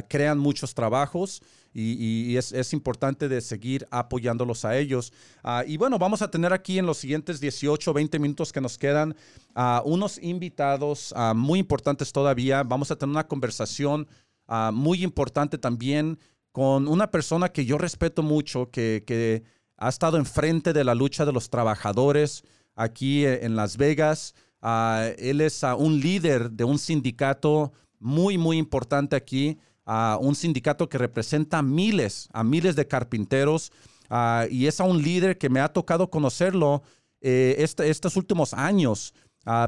[0.09, 1.42] crean muchos trabajos
[1.75, 5.12] y, es, importante de seguir apoyándolos a ellos.
[5.42, 8.61] Ah, y bueno, vamos a tener aquí en los siguientes 18 o 20 minutos que
[8.61, 9.16] nos quedan
[9.53, 12.62] a unos invitados ah, muy importantes todavía.
[12.62, 14.07] Vamos a tener una conversación
[14.46, 16.20] ah, muy importante también
[16.53, 19.42] con una persona que yo respeto mucho, que, que
[19.77, 22.44] ha estado enfrente de la lucha de los trabajadores
[22.77, 24.37] aquí eh, en Las Vegas.
[24.62, 30.99] Él es un líder de un sindicato muy, muy importante aquí a un sindicato que
[30.99, 33.73] representa miles, a miles de carpinteros
[34.51, 36.83] y es a un líder que me ha tocado conocerlo
[37.20, 39.14] eh, este, estos últimos años.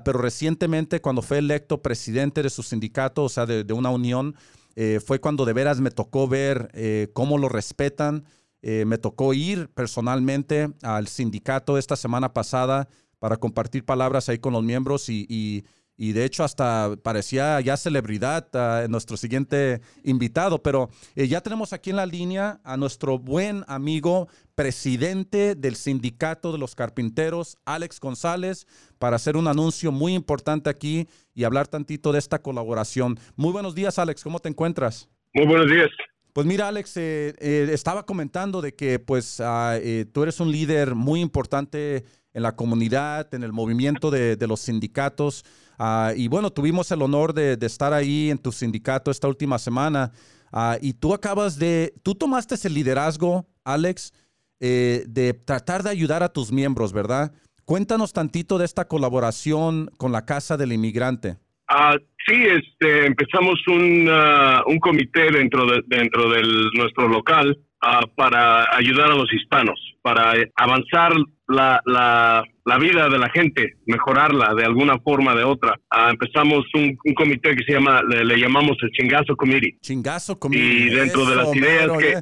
[0.05, 4.37] Pero recientemente cuando fue electo presidente de su sindicato, o sea, de, una unión,
[4.77, 8.25] eh, fue cuando de veras me tocó ver eh, cómo lo respetan
[8.65, 12.89] Eh, me tocó ir personalmente al sindicato esta semana pasada
[13.23, 15.63] para compartir palabras ahí con los miembros y,
[15.97, 21.91] de hecho hasta parecía ya celebridad uh, nuestro siguiente invitado, pero eh, ya tenemos aquí
[21.91, 28.67] en la línea a nuestro buen amigo, presidente del sindicato de los carpinteros, Alex González,
[28.99, 33.21] para hacer un anuncio muy importante aquí y hablar tantito de esta colaboración.
[33.37, 35.09] Muy buenos días, Alex, ¿cómo te encuentras?
[35.33, 35.91] Muy buenos días.
[36.33, 40.51] Pues mira, Alex, eh, eh, estaba comentando de que pues ah, eh, tú eres un
[40.51, 42.05] líder muy importante
[42.35, 45.45] en la comunidad, en el movimiento de, los sindicatos.
[45.79, 50.13] Ah, y bueno, tuvimos el honor de, estar ahí en tu sindicato esta última semana.
[50.53, 54.13] Ah, y tú acabas de, tú tomaste ese liderazgo, Alex,
[54.61, 57.33] de tratar de ayudar a tus miembros, ¿verdad?
[57.65, 61.37] Cuéntanos tantito de esta colaboración con la Casa del Inmigrante.
[61.69, 66.43] Ah, sí, este, empezamos un, uh, un comité dentro de dentro de
[66.75, 71.13] nuestro local uh, para ayudar a los hispanos, para avanzar
[71.49, 75.79] la, la, la, vida de la gente, mejorarla de alguna forma o de otra.
[75.95, 79.79] Uh, empezamos un, un, comité que se llama, le, llamamos el Chingazo Committee.
[79.81, 80.87] Chingazo Committee.
[80.87, 82.13] Y dentro de las ideas que...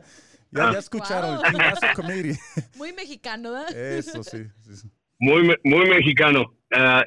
[0.52, 2.38] Ya, ya, escucharon, el Chingazo Committee.
[2.76, 3.76] Muy mexicano, ¿verdad?
[3.76, 4.38] Eso, sí.
[4.60, 4.88] sí.
[5.20, 6.54] Muy, muy mexicano.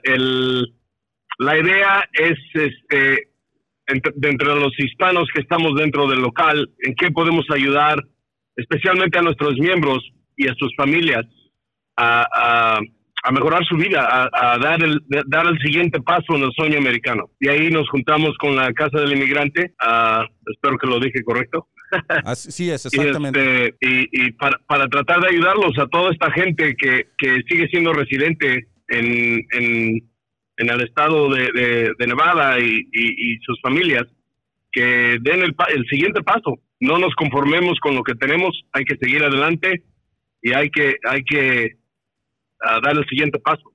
[0.04, 0.74] el
[1.40, 3.30] la idea es, este,
[3.88, 8.04] entre, los hispanos que estamos dentro del local, en qué podemos ayudar,
[8.56, 10.00] especialmente a nuestros miembros
[10.36, 11.26] y a sus familias,
[11.98, 12.80] a,
[13.32, 17.30] mejorar su vida, a, dar, el, dar el siguiente paso en el sueño americano.
[17.40, 19.74] Y ahí nos juntamos con la Casa del Inmigrante,
[20.52, 21.68] espero que lo dije correcto.
[22.26, 23.76] Así es, exactamente.
[23.80, 27.94] y, este, para, para, tratar de ayudarlos a toda esta gente que, que sigue siendo
[27.94, 30.14] residente en, en
[30.58, 34.04] en el estado de, Nevada y, sus familias
[34.72, 36.60] que den el, el siguiente paso.
[36.84, 39.84] No nos conformemos con lo que tenemos, hay que seguir adelante
[40.42, 41.78] y hay que, hay que
[42.60, 43.72] ah, dar el siguiente paso.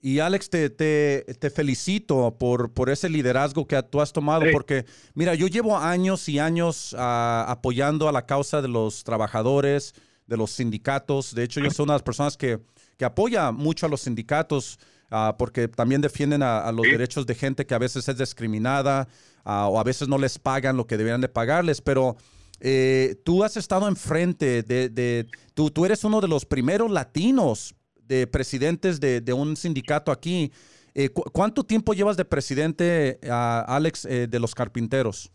[0.00, 4.84] Y Alex, te, te, te, felicito por, por ese liderazgo que tú has tomado, porque
[5.14, 9.94] mira, yo llevo años y años ah, apoyando a la causa de los trabajadores,
[10.26, 11.36] de los sindicatos.
[11.36, 12.58] De hecho, yo soy una de las personas que,
[12.98, 14.80] que apoya mucho a los sindicatos.
[15.14, 19.06] Ah, porque también defienden a, los derechos de gente que a veces es discriminada
[19.44, 22.16] ah, o a veces no les pagan lo que deberían de pagarles, pero
[22.60, 27.74] eh, tú has estado enfrente de, de tú, tú, eres uno de los primeros latinos
[27.96, 30.50] de presidentes de, de un sindicato aquí.
[30.94, 35.30] Eh, ¿Cuánto tiempo llevas de presidente, uh, Alex, eh, de los carpinteros?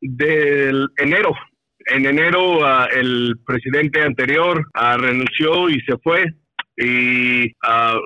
[0.00, 1.32] del enero.
[1.86, 6.24] En enero el presidente anterior renunció y se fue
[6.80, 7.52] y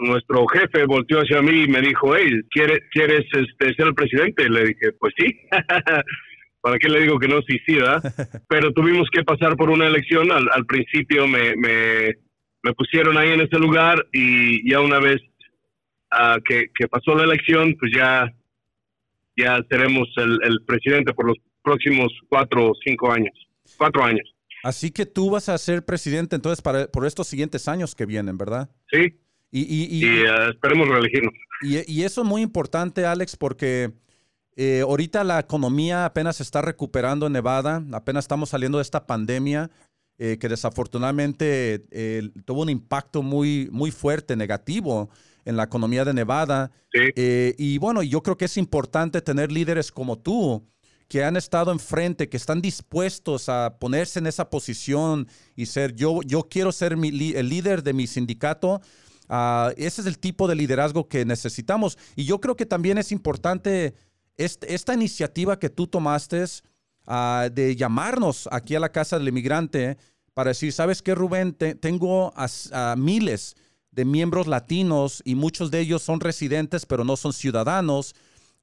[0.03, 4.49] nuestro jefe volteó hacia mí y me dijo, hey, ¿quieres, quieres este, ser el presidente?
[4.49, 5.27] Le dije, pues sí.
[6.61, 7.41] ¿Para qué le digo que no?
[7.69, 8.03] ¿verdad?
[8.49, 10.33] Pero tuvimos que pasar por una elección.
[10.33, 15.21] Al, principio me, me, pusieron ahí en ese lugar y ya una vez
[16.13, 18.33] uh, que, que, pasó la elección, pues ya,
[19.37, 23.35] ya seremos el, el presidente por los próximos cuatro o cinco años.
[23.77, 24.34] Cuatro años.
[24.65, 28.39] Así que tú vas a ser presidente entonces para, por estos siguientes años que vienen,
[28.39, 28.71] ¿verdad?
[28.91, 29.21] Sí.
[29.51, 31.35] Y, y, y, eh, esperemos reelegirnos.
[31.61, 33.93] Y, eso es muy importante, Alex, porque
[34.57, 39.07] eh, ahorita la economía apenas se está recuperando en Nevada, apenas estamos saliendo de esta
[39.07, 39.71] pandemia
[40.19, 41.85] eh, que desafortunadamente
[42.45, 45.11] tuvo un impacto muy, muy fuerte, negativo
[45.45, 46.73] en la economía de Nevada.
[46.91, 47.13] Sí.
[47.59, 50.67] y bueno, yo creo que es importante tener líderes como tú
[51.09, 56.21] que han estado enfrente, que están dispuestos a ponerse en esa posición y ser, yo,
[56.23, 58.81] yo quiero ser el líder de mi sindicato.
[59.29, 61.99] Ah, ese es el tipo de liderazgo que necesitamos.
[62.17, 63.95] Y yo creo que también es importante
[64.37, 66.45] esta iniciativa que tú tomaste
[67.07, 69.97] uh, de llamarnos aquí a la Casa del Inmigrante
[70.33, 71.55] para decir, ¿sabes qué, Rubén?
[71.55, 73.55] tengo a, miles
[73.93, 78.15] de miembros latinos y muchos de ellos son residentes, pero no son ciudadanos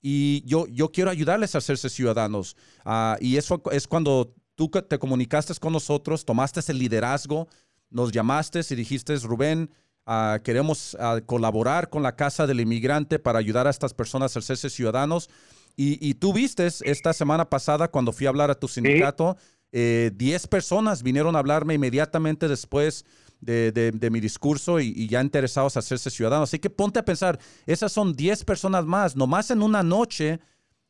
[0.02, 2.56] y yo, yo quiero ayudarles a hacerse ciudadanos.
[2.84, 7.48] Ah, y eso es cuando tú te comunicaste con nosotros, tomaste el liderazgo,
[7.90, 9.70] nos llamaste y dijiste, Rubén,
[10.06, 14.40] ah, queremos ah, colaborar con la Casa del Inmigrante para ayudar a estas personas a
[14.40, 15.30] hacerse ciudadanos.
[15.78, 19.38] Y, y tú viste esta semana pasada cuando fui a hablar a tu sindicato,
[19.72, 23.06] 10 eh, personas vinieron a hablarme inmediatamente después
[23.42, 26.50] de, mi discurso y, ya interesados a hacerse ciudadanos.
[26.50, 30.40] Así que ponte a pensar, esas son 10 personas más, nomás en una noche.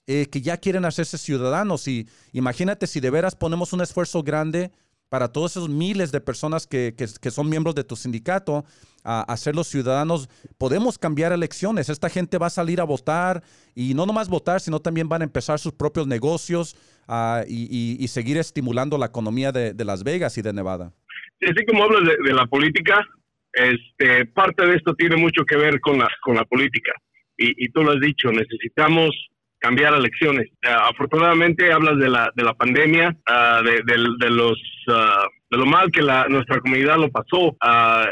[0.07, 4.71] Eh, que ya quieren hacerse ciudadanos y imagínate si de veras ponemos un esfuerzo grande
[5.11, 6.95] para todos esos miles de personas que,
[7.31, 8.63] son miembros de tu sindicato
[9.03, 11.89] a, hacerlos ciudadanos, podemos cambiar elecciones.
[11.89, 13.43] Esta gente va a salir a votar
[13.75, 16.77] y no nomás votar, sino también van a empezar sus propios negocios,
[17.09, 20.93] ah, y, seguir estimulando la economía de, Las Vegas y de Nevada.
[21.41, 23.05] Así como hablas de, la política,
[23.53, 26.93] este, parte de esto tiene mucho que ver con la, con la política.
[27.37, 29.09] Y, tú lo has dicho, necesitamos
[29.57, 30.47] cambiar elecciones.
[30.63, 35.91] Ah, afortunadamente hablas de la, de la pandemia, ah, de, de, los de lo mal
[35.91, 37.57] que la, nuestra comunidad lo pasó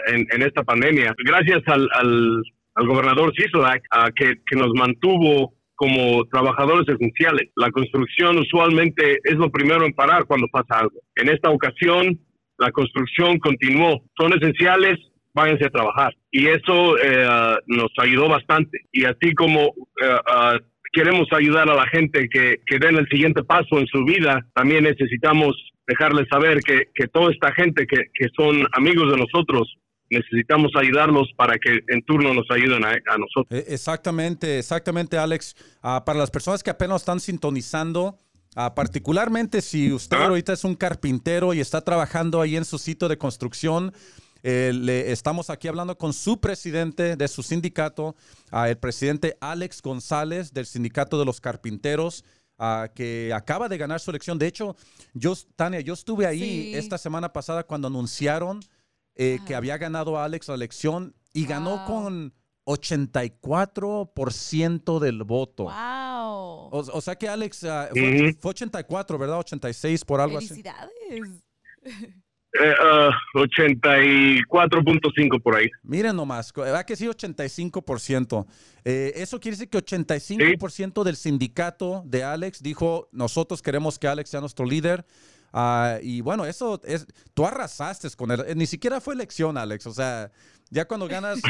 [0.08, 1.14] en, en, esta pandemia.
[1.24, 2.42] Gracias al, al,
[2.74, 3.84] al gobernador Sisolak,
[4.16, 7.52] que, que nos mantuvo como trabajadores esenciales.
[7.56, 11.00] La construcción usualmente es lo primero en parar cuando pasa algo.
[11.16, 12.20] En esta ocasión,
[12.60, 14.04] la construcción continuó.
[14.18, 15.00] Son esenciales,
[15.34, 16.16] váyanse a trabajar.
[16.32, 18.86] Y eso eh, nos ayudó bastante.
[18.92, 20.60] Y así como eh,
[20.94, 24.84] queremos ayudar a la gente que, que den el siguiente paso en su vida, también
[24.84, 25.56] necesitamos
[25.88, 29.76] dejarles saber que, que toda esta gente que, que son amigos de nosotros
[30.10, 33.48] necesitamos ayudarlos para que en turno nos ayuden a, nosotros.
[33.52, 35.56] E, exactamente, exactamente, Alex.
[35.82, 38.18] Ah, para las personas que apenas están sintonizando,
[38.56, 43.08] ah, particularmente si usted ahorita es un carpintero y está trabajando ahí en su sitio
[43.08, 43.94] de construcción,
[44.44, 48.16] eh, le, estamos aquí hablando con su presidente de su sindicato,
[48.52, 52.24] ah, el presidente Alex González del sindicato de los carpinteros.
[52.94, 54.38] que acaba de ganar su elección.
[54.38, 54.76] De hecho,
[55.14, 58.60] yo, Tania, yo estuve ahí esta semana pasada cuando anunciaron
[59.22, 62.34] eh, que había ganado Alex la elección y ganó con
[62.70, 65.64] 84% del voto.
[65.64, 66.70] Wow.
[66.72, 67.88] O, sea que Alex uh,
[68.40, 69.40] fue, 84, ¿verdad?
[69.40, 70.50] 86 por algo así.
[70.50, 70.92] Felicidades.
[73.36, 74.42] 84.5 eh,
[75.36, 75.70] uh, por ahí.
[75.84, 77.08] Miren nomás, ¿verdad que sí?
[77.08, 78.46] 85%.
[78.86, 84.30] Eh, eso quiere decir que 85% del sindicato de Alex dijo, nosotros queremos que Alex
[84.30, 85.06] sea nuestro líder.
[85.52, 88.44] Ah, y bueno, eso es, tú arrasaste con él.
[88.56, 89.88] Ni siquiera fue elección, Alex.
[89.88, 90.32] O sea,
[90.70, 91.42] ya cuando ganas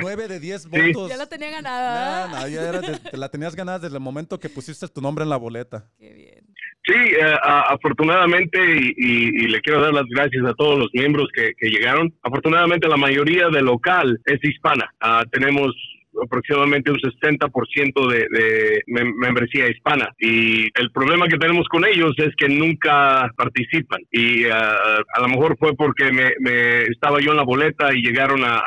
[0.00, 1.08] 9 de 10 votos.
[1.08, 2.48] Ya la tenía ganada.
[2.48, 2.82] ya
[3.12, 5.86] la tenías ganada desde el momento que pusiste tu nombre en la boleta.
[5.98, 6.52] Qué bien.
[6.84, 7.34] Sí, eh,
[7.68, 8.58] afortunadamente,
[8.96, 12.12] y, le quiero dar las gracias a todos los miembros que, llegaron.
[12.22, 14.92] Afortunadamente, la mayoría del local es hispana.
[15.00, 15.72] Ah, tenemos
[16.20, 18.82] aproximadamente un 60% de, de
[19.16, 20.10] membresía hispana.
[20.18, 24.00] Y el problema que tenemos con ellos es que nunca participan.
[24.10, 28.42] Y ah, a lo mejor fue porque me, estaba yo en la boleta y llegaron
[28.44, 28.60] a,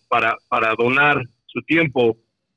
[0.08, 2.16] para, para donar su tiempo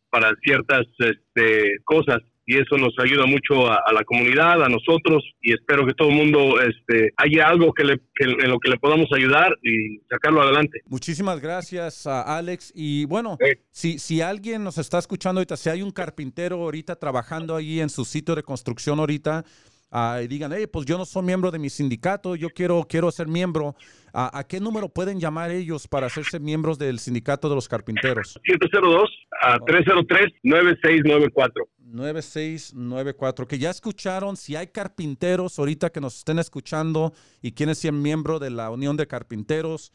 [0.10, 2.20] para ciertas este, cosas.
[2.50, 6.16] Y eso nos ayuda mucho a, la comunidad, a nosotros y espero que todo el
[6.16, 10.82] mundo este, haya algo que, le, en lo que le podamos ayudar y sacarlo adelante.
[10.88, 13.38] Muchísimas gracias a Alex y bueno,
[13.70, 17.90] si, si alguien nos está escuchando ahorita, si hay un carpintero ahorita trabajando ahí en
[17.92, 19.46] su sitio de construcción ahorita,
[19.92, 23.28] y digan, hey, pues yo no soy miembro de mi sindicato, yo quiero, quiero ser
[23.28, 23.76] miembro.
[24.14, 28.40] ¿A, qué número pueden llamar ellos para hacerse miembros del sindicato de los carpinteros?
[28.44, 29.10] 702
[29.42, 31.68] a 303 9694.
[31.92, 37.94] 9694, que ya escucharon, si hay carpinteros ahorita que nos estén escuchando y quieren ser
[37.94, 39.92] miembro de la Unión de Carpinteros,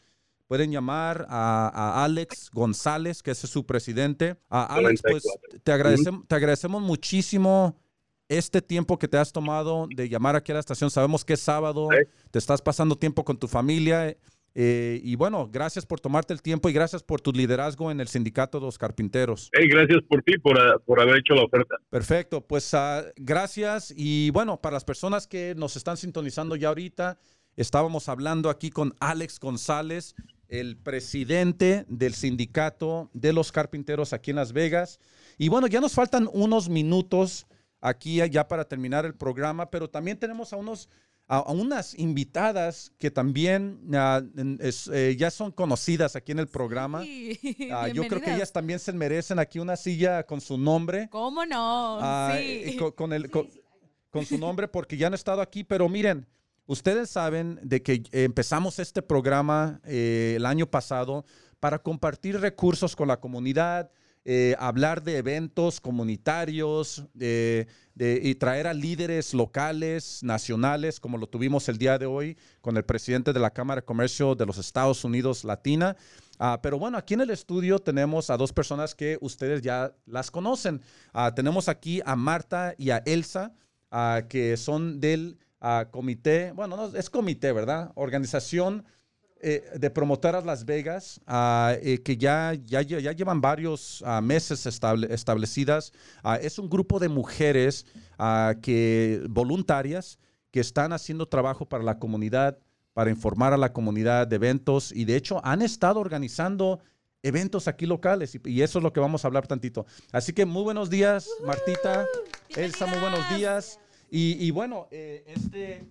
[0.47, 4.35] pueden llamar a, Alex González, que es su presidente.
[4.49, 5.23] A Alex, pues
[5.63, 7.79] te agradecemos, te agradecemos muchísimo
[8.29, 10.89] este tiempo que te has tomado de llamar aquí a la estación.
[10.89, 11.89] Sabemos que es sábado,
[12.31, 14.15] te estás pasando tiempo con tu familia.
[14.57, 18.07] Eh, y bueno, gracias por tomarte el tiempo y gracias por tu liderazgo en el
[18.07, 19.49] sindicato de los carpinteros.
[19.51, 21.75] gracias por ti, por, ah, por, haber hecho la oferta.
[21.89, 23.93] Perfecto, pues uh, gracias.
[23.95, 27.19] Y bueno, para las personas que nos están sintonizando ya ahorita,
[27.57, 30.15] estábamos hablando aquí con Alex González,
[30.47, 35.01] el presidente del sindicato de los carpinteros aquí en Las Vegas.
[35.37, 37.45] Y bueno, ya nos faltan unos minutos
[37.85, 40.89] aquí ya para terminar el programa, pero también tenemos a unos
[41.27, 44.21] a, unas invitadas que también ah,
[44.91, 47.03] eh, ya son conocidas aquí en el programa.
[47.71, 51.09] Ah, yo creo que ellas también se merecen aquí una silla con su nombre.
[51.09, 51.99] ¿Cómo no?
[52.01, 52.77] Ah, sí.
[52.95, 56.27] con, el, con, su nombre porque ya han estado aquí, pero miren,
[56.67, 61.25] ustedes saben de que empezamos este programa eh, el año pasado
[61.59, 63.89] para compartir recursos con la comunidad,
[64.25, 71.77] eh, hablar de eventos comunitarios y traer a líderes locales, nacionales, como lo tuvimos el
[71.77, 75.43] día de hoy con el presidente de la Cámara de Comercio de los Estados Unidos
[75.43, 75.95] Latina.
[76.37, 80.31] Ah, pero bueno, aquí en el estudio tenemos a dos personas que ustedes ya las
[80.31, 80.81] conocen.
[81.13, 83.53] Ah, tenemos aquí a Marta y a Elsa,
[83.91, 85.37] ah, que son del
[85.89, 87.91] comité, bueno, no, es comité, ¿verdad?
[87.95, 88.85] Organización
[89.47, 94.65] eh, de Promotoras Las Vegas, ah, eh, que ya, ya, ya, llevan varios ah, meses
[94.65, 95.93] establecidas.
[96.23, 97.85] Ah, es un grupo de mujeres
[98.63, 100.17] que, voluntarias
[100.49, 102.57] que están haciendo trabajo para la comunidad,
[102.93, 106.79] para informar a la comunidad de eventos y de hecho han estado organizando
[107.21, 109.85] eventos aquí locales y, eso es lo que vamos a hablar tantito.
[110.11, 112.07] Así que muy buenos días, Martita,
[112.55, 113.79] Elsa, muy buenos días.
[114.09, 115.85] Y, y bueno, eh, este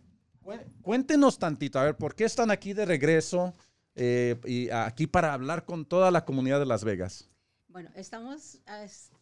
[0.82, 3.54] Cuéntenos tantito, a ver, ¿por qué están aquí de regreso
[3.94, 7.28] eh, y aquí para hablar con toda la comunidad de Las Vegas?
[7.68, 8.60] Bueno, estamos,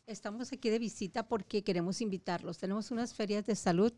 [0.06, 2.58] estamos aquí de visita porque queremos invitarlos.
[2.58, 3.92] Tenemos unas ferias de salud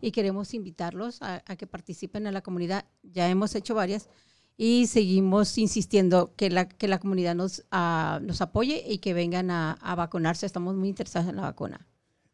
[0.00, 2.86] y queremos invitarlos a, que participen en la comunidad.
[3.02, 4.08] Ya hemos hecho varias
[4.56, 9.50] y seguimos insistiendo que la, que la comunidad nos, ah, nos apoye y que vengan
[9.50, 10.46] a, a vacunarse.
[10.46, 11.87] Estamos muy interesados en la vacuna.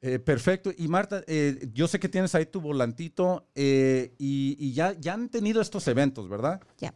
[0.07, 0.71] Eh, perfecto.
[0.77, 5.31] Y Marta, eh, yo sé que tienes ahí tu volantito eh, y, ya, ya han
[5.31, 6.61] tenido estos eventos, ¿verdad?
[6.77, 6.93] Ya.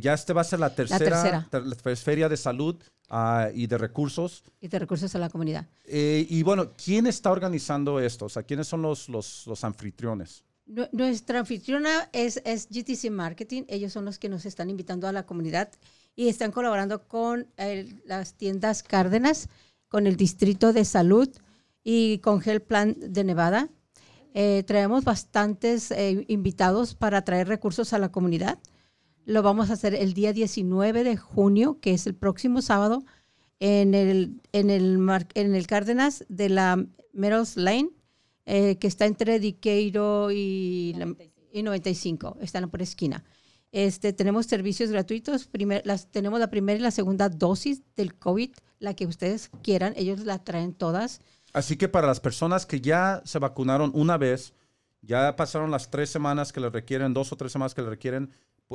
[0.00, 1.48] ya este va a ser la tercera,
[1.96, 4.44] feria de salud ah, y de recursos.
[4.60, 5.66] Y de recursos a la comunidad.
[5.84, 8.26] y bueno, ¿quién está organizando esto?
[8.26, 10.44] O sea, ¿quiénes son los, los, los anfitriones?
[10.92, 13.64] Nuestra anfitriona es, es, GTC Marketing.
[13.66, 15.68] Ellos son los que nos están invitando a la comunidad
[16.14, 17.48] y están colaborando con
[18.04, 19.48] las tiendas Cárdenas,
[19.88, 21.28] con el Distrito de Salud,
[21.84, 23.70] y con Health Plan de Nevada.
[24.34, 28.58] Eh, traemos bastantes eh, invitados para traer recursos a la comunidad.
[29.24, 33.04] Lo vamos a hacer el día 19 de junio, que es el próximo sábado,
[33.60, 34.98] en el, en el,
[35.34, 37.90] en el Cárdenas de la Meadows Lane,
[38.46, 41.48] eh, que está entre Diqueiro y, 95.
[41.52, 42.38] y 95.
[42.40, 43.22] Están por esquina.
[43.70, 45.46] Este, tenemos servicios gratuitos.
[45.46, 49.92] Primer, las, tenemos la primera y la segunda dosis del COVID, la que ustedes quieran.
[49.96, 51.20] Ellos la traen todas.
[51.52, 54.54] Así que para las personas que ya se vacunaron una vez,
[55.02, 58.30] ya pasaron las tres semanas que le requieren, dos o tres semanas que le requieren,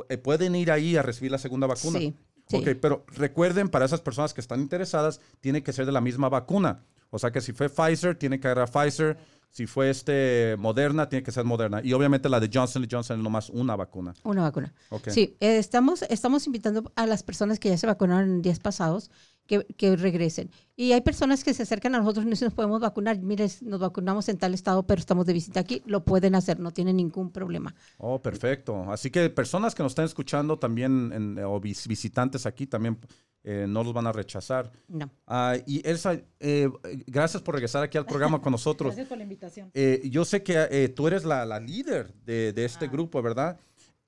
[0.08, 1.98] eh, pueden ir ahí a recibir la segunda vacuna.
[1.98, 2.14] Sí.
[2.52, 6.28] Ok, pero recuerden, para esas personas que están interesadas, tiene que ser de la misma
[6.28, 6.82] vacuna.
[7.10, 9.18] O sea que si fue Pfizer, tiene que agarrar Pfizer.
[9.50, 11.80] Si fue este Moderna, tiene que ser Moderna.
[11.82, 14.14] Y obviamente la de Johnson Johnson es nomás una vacuna.
[14.24, 14.72] Una vacuna.
[14.90, 15.12] Okay.
[15.12, 19.10] Sí, eh, estamos, estamos invitando a las personas que ya se vacunaron en días pasados
[19.48, 20.50] que, regresen.
[20.76, 23.18] Y hay personas que se acercan a nosotros y nos podemos vacunar.
[23.18, 25.82] Mire, nos vacunamos en tal estado, pero estamos de visita aquí.
[25.86, 27.74] Lo pueden hacer, no tienen ningún problema.
[27.96, 28.90] Oh, perfecto.
[28.92, 32.98] Así que personas que nos están escuchando también, o visitantes aquí, también
[33.42, 34.70] eh, no los van a rechazar.
[34.88, 35.10] No.
[35.26, 36.68] Ah, y Elsa, eh,
[37.06, 38.88] gracias por regresar aquí al programa con nosotros.
[38.94, 39.70] gracias por la invitación.
[39.72, 42.88] Eh, yo sé que tú eres la, la líder de, de este ah.
[42.88, 43.58] grupo, ¿verdad?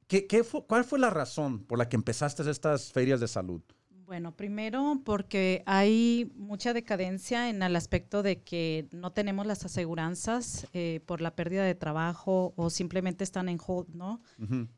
[0.07, 3.63] ¿Qué, qué fue, ¿Cuál fue la razón por la que empezaste estas ferias de salud?
[4.11, 10.67] Bueno, primero porque hay mucha decadencia en el aspecto de que no tenemos las aseguranzas
[10.73, 14.21] eh, por la pérdida de trabajo o simplemente están en hold, ¿no?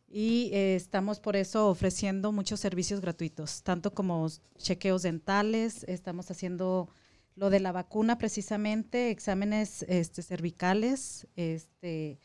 [0.06, 4.28] Y eh, estamos por eso ofreciendo muchos servicios gratuitos, tanto como
[4.58, 6.90] chequeos dentales, estamos haciendo
[7.34, 12.18] lo de la vacuna precisamente, exámenes este, cervicales, este,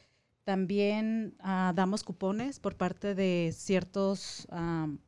[0.44, 4.46] también ah, damos cupones por parte de ciertos...
[4.52, 5.00] Um,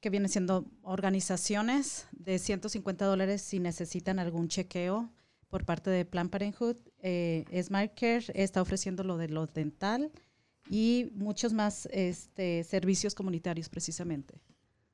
[0.00, 5.10] que vienen siendo organizaciones de 150 dólares si necesitan algún chequeo
[5.48, 6.76] por parte de Plan Parenthood.
[7.02, 7.44] Eh,
[7.96, 10.12] Care está ofreciendo lo de lo dental
[10.68, 14.40] y muchos más este, servicios comunitarios precisamente.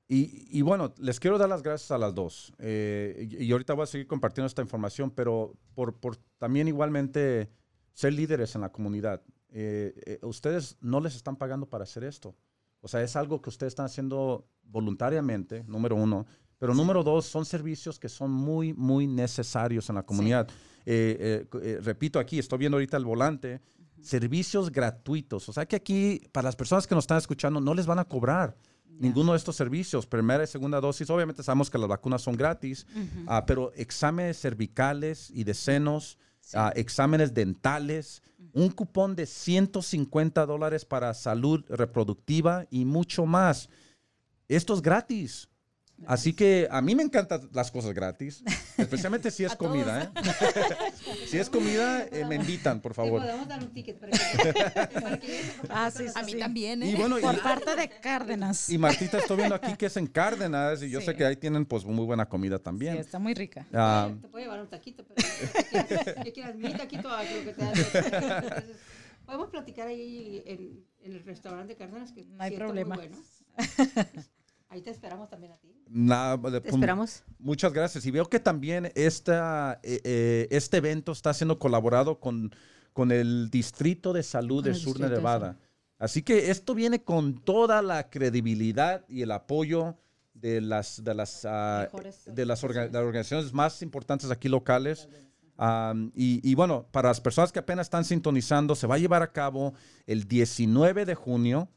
[0.06, 2.52] Y, bueno, les quiero dar las gracias a las dos.
[2.58, 7.48] Eh, y, ahorita voy a seguir compartiendo esta información, pero por, por también igualmente
[7.94, 9.22] ser líderes en la comunidad.
[9.48, 12.36] Eh, eh, ustedes no les están pagando para hacer esto.
[12.84, 16.26] O sea, es algo que ustedes están haciendo voluntariamente, número uno.
[16.58, 20.48] Pero número dos, son servicios que son muy, muy necesarios en la comunidad.
[20.84, 23.62] Eh, eh, eh, repito aquí, estoy viendo ahorita el volante,
[24.02, 25.48] servicios gratuitos.
[25.48, 28.04] O sea que aquí, para las personas que nos están escuchando, no les van a
[28.04, 28.54] cobrar.
[28.86, 32.86] Ninguno de estos servicios, primera y segunda dosis, obviamente sabemos que las vacunas son gratis,
[33.26, 36.18] ah, pero exámenes cervicales y de senos,
[36.74, 38.22] exámenes dentales,
[38.52, 43.68] un cupón de 150 dólares para salud reproductiva y mucho más.
[44.48, 45.48] Esto es gratis.
[46.06, 48.42] Así que a mí me encantan las cosas gratis,
[48.78, 50.04] especialmente si es comida.
[50.04, 50.10] ¿eh?
[51.26, 53.22] si es comida, eh, me invitan, por favor.
[53.22, 56.90] podemos dar un ticket para que, ah, sí, A mí también, ¿eh?
[56.90, 58.68] Y bueno, por parte de Cárdenas.
[58.68, 61.64] Y Martita, estoy viendo aquí que es en Cárdenas y yo sé que ahí tienen
[61.64, 62.94] pues muy buena comida también.
[62.94, 63.66] Sí, está muy rica.
[63.72, 65.26] Ah, te puedo llevar un taquito, pero
[66.22, 66.56] ¿qué quieras?
[66.56, 68.64] Mi taquito, lo que te da.
[69.24, 72.96] Podemos platicar ahí en, el restaurante de Cárdenas, que no hay problema.
[72.96, 73.22] Muy bueno.
[74.74, 75.72] Ahí te esperamos también a ti.
[75.88, 77.22] Nada, te esperamos.
[77.38, 78.04] Muchas gracias.
[78.06, 82.52] Y veo que también esta, eh, eh, este evento está siendo colaborado con,
[82.92, 85.56] con el Distrito de Salud de Sur de Nevada.
[85.96, 89.96] Así que esto viene con toda la credibilidad y el apoyo
[90.32, 91.88] de las, de las, ah,
[92.26, 95.08] de las, organizaciones más importantes aquí locales.
[96.16, 99.30] y, y, bueno, para las personas que apenas están sintonizando, se va a llevar a
[99.30, 99.72] cabo
[100.04, 101.68] el 19 de junio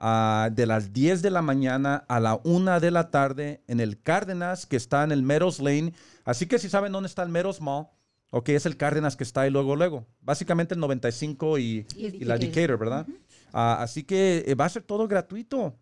[0.00, 4.64] de las 10 de la mañana a la 1 de la tarde en el Cárdenas,
[4.64, 5.92] que está en el Meadows Lane.
[6.24, 7.88] Así que si saben dónde está el Meadows Mall,
[8.30, 10.06] ok, es el Cárdenas que está ahí luego, luego.
[10.22, 13.06] Básicamente el 95 y, y, la Decatur, ¿verdad?
[13.52, 15.76] Ah, así que eh, va a ser todo gratuito.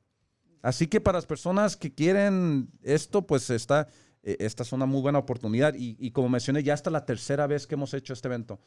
[0.62, 3.86] Así que para las personas que quieren esto, pues está,
[4.22, 5.74] eh, esta es una muy buena oportunidad.
[5.74, 8.60] Y, y, como mencioné, ya hasta la tercera vez que hemos hecho este evento.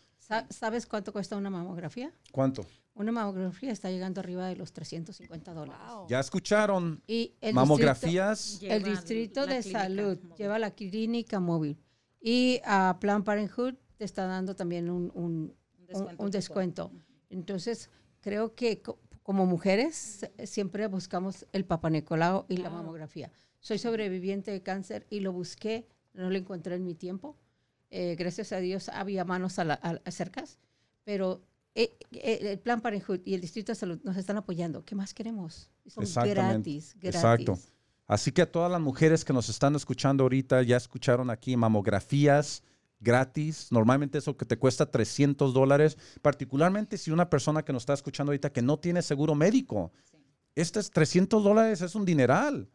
[0.50, 2.14] ¿Sabes cuánto cuesta una mamografía?
[2.32, 2.66] ¿Cuánto?
[2.94, 5.82] Una mamografía está llegando arriba de los 350 dólares.
[6.08, 7.02] Ya escucharon.
[7.08, 8.60] Y mamografías.
[8.62, 11.78] el Distrito de Salud lleva la clínica móvil.
[12.22, 15.56] Y a Plan Parenthood te está dando también un, un,
[16.18, 16.92] un descuento.
[17.30, 17.90] Entonces,
[18.20, 18.82] creo que
[19.24, 23.32] como mujeres siempre buscamos el Papa Nicolau y la mamografía.
[23.62, 27.38] Soy sobreviviente de cáncer y lo busqué, no lo encontré en mi tiempo.
[27.92, 30.58] Eh, gracias a Dios había manos a, a, cercas,
[31.04, 31.44] pero
[31.76, 34.84] eh, eh, el Plan Parenthood y el Distrito de Salud nos están apoyando.
[34.84, 35.70] ¿Qué más queremos?
[35.86, 37.16] Son gratis, gratis.
[37.16, 37.60] Exacto.
[38.08, 42.64] Así que a todas las mujeres que nos están escuchando ahorita, ya escucharon aquí mamografías
[43.00, 43.72] gratis.
[43.72, 48.32] Normalmente eso que te cuesta 300 dólares, particularmente si una persona que nos está escuchando
[48.32, 49.92] ahorita que no tiene seguro médico.
[50.56, 52.68] Estos 300 dólares es un dineral.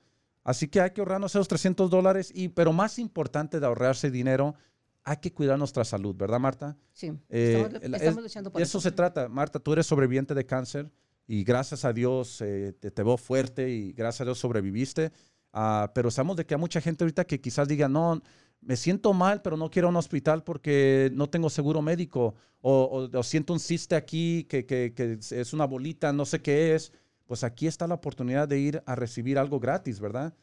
[0.46, 4.54] Así que hay que ahorrarnos esos 300 dólares, y, pero más importante de ahorrarse dinero,
[5.02, 6.76] hay que cuidar nuestra salud, ¿verdad, Marta?
[6.92, 8.78] Sí, eh, estamos, luchando por eso.
[8.78, 9.28] Eso se trata.
[9.28, 10.88] Marta, tú eres sobreviviente de cáncer
[11.26, 15.10] y gracias a Dios eh, te, te, veo fuerte y gracias a Dios sobreviviste.
[15.52, 18.22] Uh, pero sabemos de que hay mucha gente ahorita que quizás diga, no,
[18.60, 23.22] me siento mal, pero no quiero un hospital porque no tengo seguro médico o, o,
[23.24, 26.92] siento un ciste aquí que, que, que es una bolita, no sé qué es
[27.26, 30.34] pues aquí está la oportunidad de ir a recibir algo gratis, ¿verdad?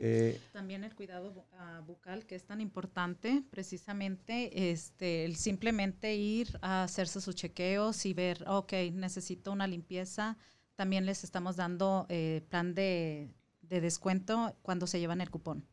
[0.00, 6.56] Eh, También el cuidado ah, bucal, que es tan importante, precisamente este, el simplemente ir
[6.62, 10.38] a hacerse sus chequeos y ver, ok, necesito una limpieza.
[10.76, 15.66] También les estamos dando eh, plan de, descuento cuando se llevan el cupón.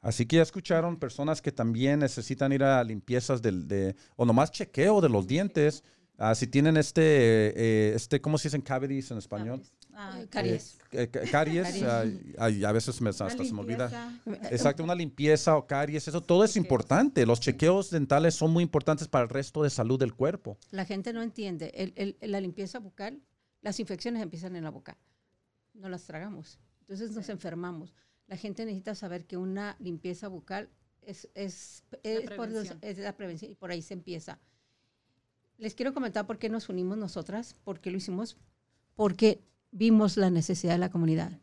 [0.00, 4.50] Así que ya escucharon personas que también necesitan ir a limpiezas del, de, o nomás
[4.50, 5.84] chequeo de los dientes.
[6.18, 9.62] Ah, si tienen este, eh, este, ¿cómo se dicen cavities en español?
[9.98, 10.78] Ah, caries.
[10.92, 12.04] Eh, caries, ah,
[12.44, 14.20] a veces me, hasta se me olvida.
[14.50, 17.24] Exacto, una limpieza o caries, eso todo es importante.
[17.24, 20.58] Los chequeos dentales son muy importantes para el resto de salud del cuerpo.
[20.70, 21.72] La gente no entiende.
[21.96, 23.22] El, la limpieza bucal,
[23.62, 24.98] las infecciones empiezan en la boca.
[25.72, 26.58] No las tragamos.
[26.82, 27.94] Entonces nos enfermamos.
[28.26, 30.68] La gente necesita saber que una limpieza bucal
[31.00, 34.38] es, es, es, por, es la prevención y por ahí se empieza.
[35.56, 38.36] Les quiero comentar por qué nos unimos nosotras, por qué lo hicimos,
[38.94, 39.40] porque
[39.70, 41.40] vimos la necesidad de la comunidad.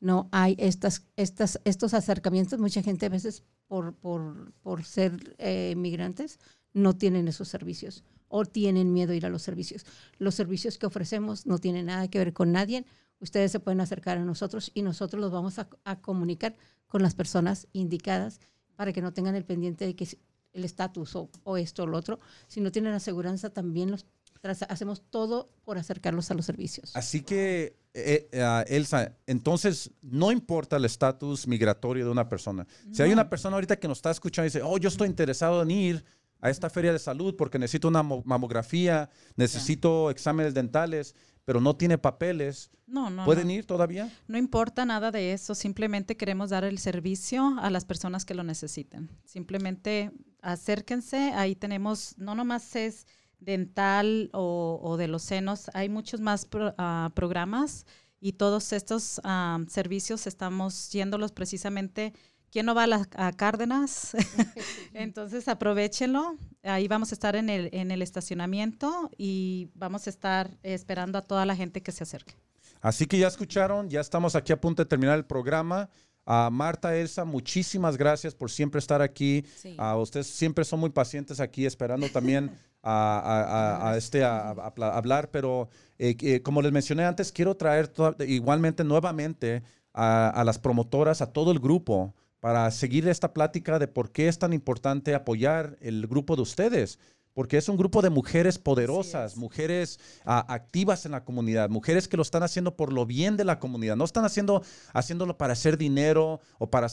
[0.00, 2.58] No hay estas, estas, estos acercamientos.
[2.58, 6.40] Mucha gente a veces por, por, por ser eh, migrantes
[6.72, 9.84] no tienen esos servicios o tienen miedo a ir a los servicios.
[10.18, 12.84] Los servicios que ofrecemos no tienen nada que ver con nadie.
[13.20, 16.56] Ustedes se pueden acercar a nosotros y nosotros los vamos a, a comunicar
[16.88, 18.40] con las personas indicadas
[18.74, 20.08] para que no tengan el pendiente de que
[20.52, 22.18] el estatus o, o, esto o lo otro.
[22.48, 24.06] Si no tienen aseguranza, también los
[24.42, 26.94] hacemos todo por acercarlos a los servicios.
[26.96, 32.66] Así que, eh, eh, Elsa, entonces no importa el estatus migratorio de una persona.
[32.90, 35.62] Si hay una persona ahorita que nos está escuchando y dice, oh, yo estoy interesado
[35.62, 36.04] en ir
[36.40, 41.14] a esta feria de salud porque necesito una mamografía, necesito exámenes dentales,
[41.44, 44.12] pero no tiene papeles, no, no, ¿pueden ir todavía?
[44.26, 48.42] No importa nada de eso, simplemente queremos dar el servicio a las personas que lo
[48.42, 49.08] necesiten.
[49.24, 53.06] Simplemente acérquense, ahí tenemos, no nomás es
[53.44, 56.46] dental o, de los senos, hay muchos más
[56.78, 57.86] ah, programas
[58.20, 62.12] y todos estos ah, servicios estamos yéndolos precisamente
[62.52, 64.12] ¿Quién no va a, Cárdenas?
[64.92, 66.36] Entonces aprovechenlo.
[66.62, 71.22] Ahí vamos a estar en el, en el estacionamiento y vamos a estar esperando a
[71.22, 72.34] toda la gente que se acerque.
[72.82, 75.88] Así que ya escucharon, ya estamos aquí a punto de terminar el programa.
[76.26, 79.44] A Marta, Elsa, muchísimas gracias por siempre estar aquí.
[79.78, 82.50] A ustedes siempre son muy pacientes aquí, esperando también
[82.82, 85.30] a, este, a, hablar.
[85.30, 85.68] Pero
[85.98, 87.92] eh, eh, como les mencioné antes, quiero traer
[88.26, 89.62] igualmente nuevamente
[89.94, 94.38] a, las promotoras, a todo el grupo, para seguir esta plática de por qué es
[94.38, 96.98] tan importante apoyar el grupo de ustedes.
[97.34, 102.18] Porque es un grupo de mujeres poderosas, mujeres ah, activas en la comunidad, mujeres que
[102.18, 103.96] lo están haciendo por lo bien de la comunidad.
[103.96, 104.62] No están haciendo,
[104.92, 106.88] haciéndolo para hacer dinero o para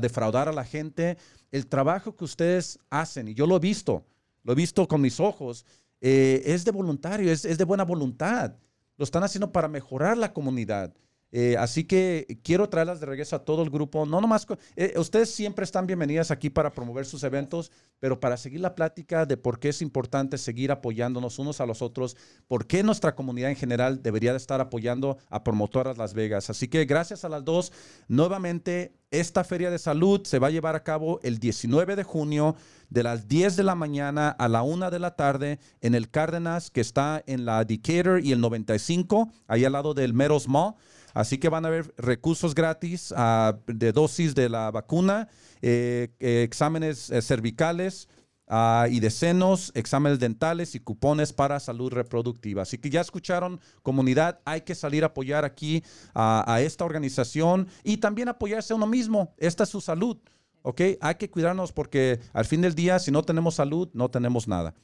[0.00, 1.18] defraudar a la gente.
[1.52, 4.04] El trabajo que ustedes hacen, y yo lo he visto,
[4.46, 5.66] lo he visto con mis ojos,
[6.00, 8.54] eh, es de voluntario, es, es de buena voluntad.
[8.96, 10.94] Lo están haciendo para mejorar la comunidad.
[11.38, 14.06] Eh, así que quiero traerlas de regreso a todo el grupo.
[14.06, 17.70] No nomás, eh, ustedes siempre están bienvenidas aquí para promover sus eventos,
[18.00, 21.82] pero para seguir la plática de por qué es importante seguir apoyándonos unos a los
[21.82, 22.16] otros,
[22.48, 26.48] por qué nuestra comunidad en general debería de estar apoyando a Promotoras Las Vegas.
[26.48, 27.70] Así que gracias a las dos,
[28.08, 32.56] nuevamente esta feria de salud se va a llevar a cabo el 19 de junio
[32.88, 36.70] de las 10 de la mañana a la 1 de la tarde en el Cárdenas,
[36.70, 40.76] que está en la Decatur y el 95, ahí al lado del Meros Mall.
[41.16, 45.28] Así que van a haber recursos gratis uh, de dosis de la vacuna,
[45.62, 48.06] eh, eh, exámenes eh, cervicales
[48.48, 52.60] uh, y de senos, exámenes dentales y cupones para salud reproductiva.
[52.60, 55.82] Así que ya escucharon, comunidad, hay que salir a apoyar aquí
[56.14, 59.34] a esta organización y también apoyarse a uno mismo.
[59.38, 60.18] Esta es su salud.
[60.66, 60.80] ¿Ok?
[61.00, 64.74] Hay que cuidarnos porque al fin del día, si no tenemos salud, no tenemos nada.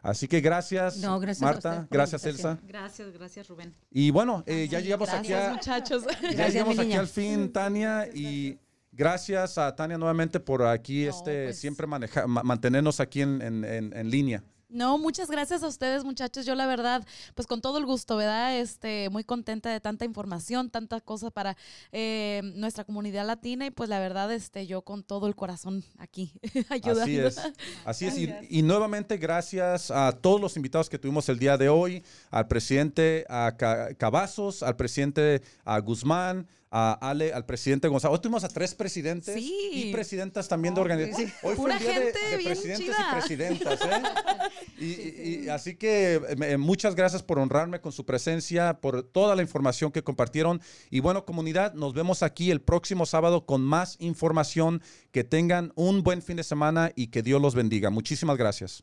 [0.00, 0.98] Así que gracias,
[1.40, 2.60] Marta, gracias Elsa.
[2.62, 3.74] Gracias, gracias Rubén.
[3.90, 6.04] Y bueno, eh, ya llegamos aquí a, muchachos.
[6.36, 8.58] Ya llegamos aquí al fin, Tania, y
[8.92, 14.10] gracias a Tania nuevamente por aquí este pues siempre manejar, mantenernos aquí en, en, en
[14.10, 14.44] línea.
[14.72, 16.46] No, muchas gracias a ustedes, muchachos.
[16.46, 18.58] Yo la verdad, pues con todo el gusto, ¿verdad?
[18.58, 21.56] Este, muy contenta de tanta información, tanta cosa para
[21.92, 26.32] eh, nuestra comunidad latina y pues la verdad, este, yo con todo el corazón aquí
[26.70, 27.02] ayudando.
[27.02, 27.40] Así es,
[27.84, 28.50] así es.
[28.50, 33.26] Y, nuevamente gracias a todos los invitados que tuvimos el día de hoy, al presidente
[33.28, 33.54] a
[33.98, 38.14] Cavazos, al presidente a Guzmán, a Ale, al presidente Gonzalo.
[38.14, 41.34] Hoy tuvimos a tres presidentes y presidentas también de organizaciones.
[41.42, 42.12] Hoy fue el día de,
[42.42, 43.80] presidentes y presidentas.
[43.82, 44.82] ¿eh?
[45.44, 49.92] y, así que eh, muchas gracias por honrarme con su presencia, por toda la información
[49.92, 50.62] que compartieron.
[50.90, 54.82] Y bueno, comunidad, nos vemos aquí el próximo sábado con más información.
[55.10, 57.90] Que tengan un buen fin de semana y que Dios los bendiga.
[57.90, 58.82] Muchísimas gracias.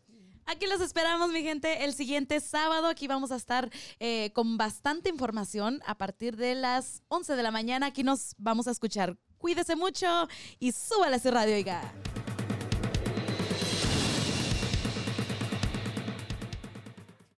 [0.50, 2.88] Aquí los esperamos, mi gente, el siguiente sábado.
[2.88, 3.70] Aquí vamos a estar
[4.00, 7.86] eh, con bastante información a partir de las 11 de la mañana.
[7.86, 9.16] Aquí nos vamos a escuchar.
[9.38, 10.28] Cuídese mucho
[10.58, 11.94] y súbale a su radio, oiga.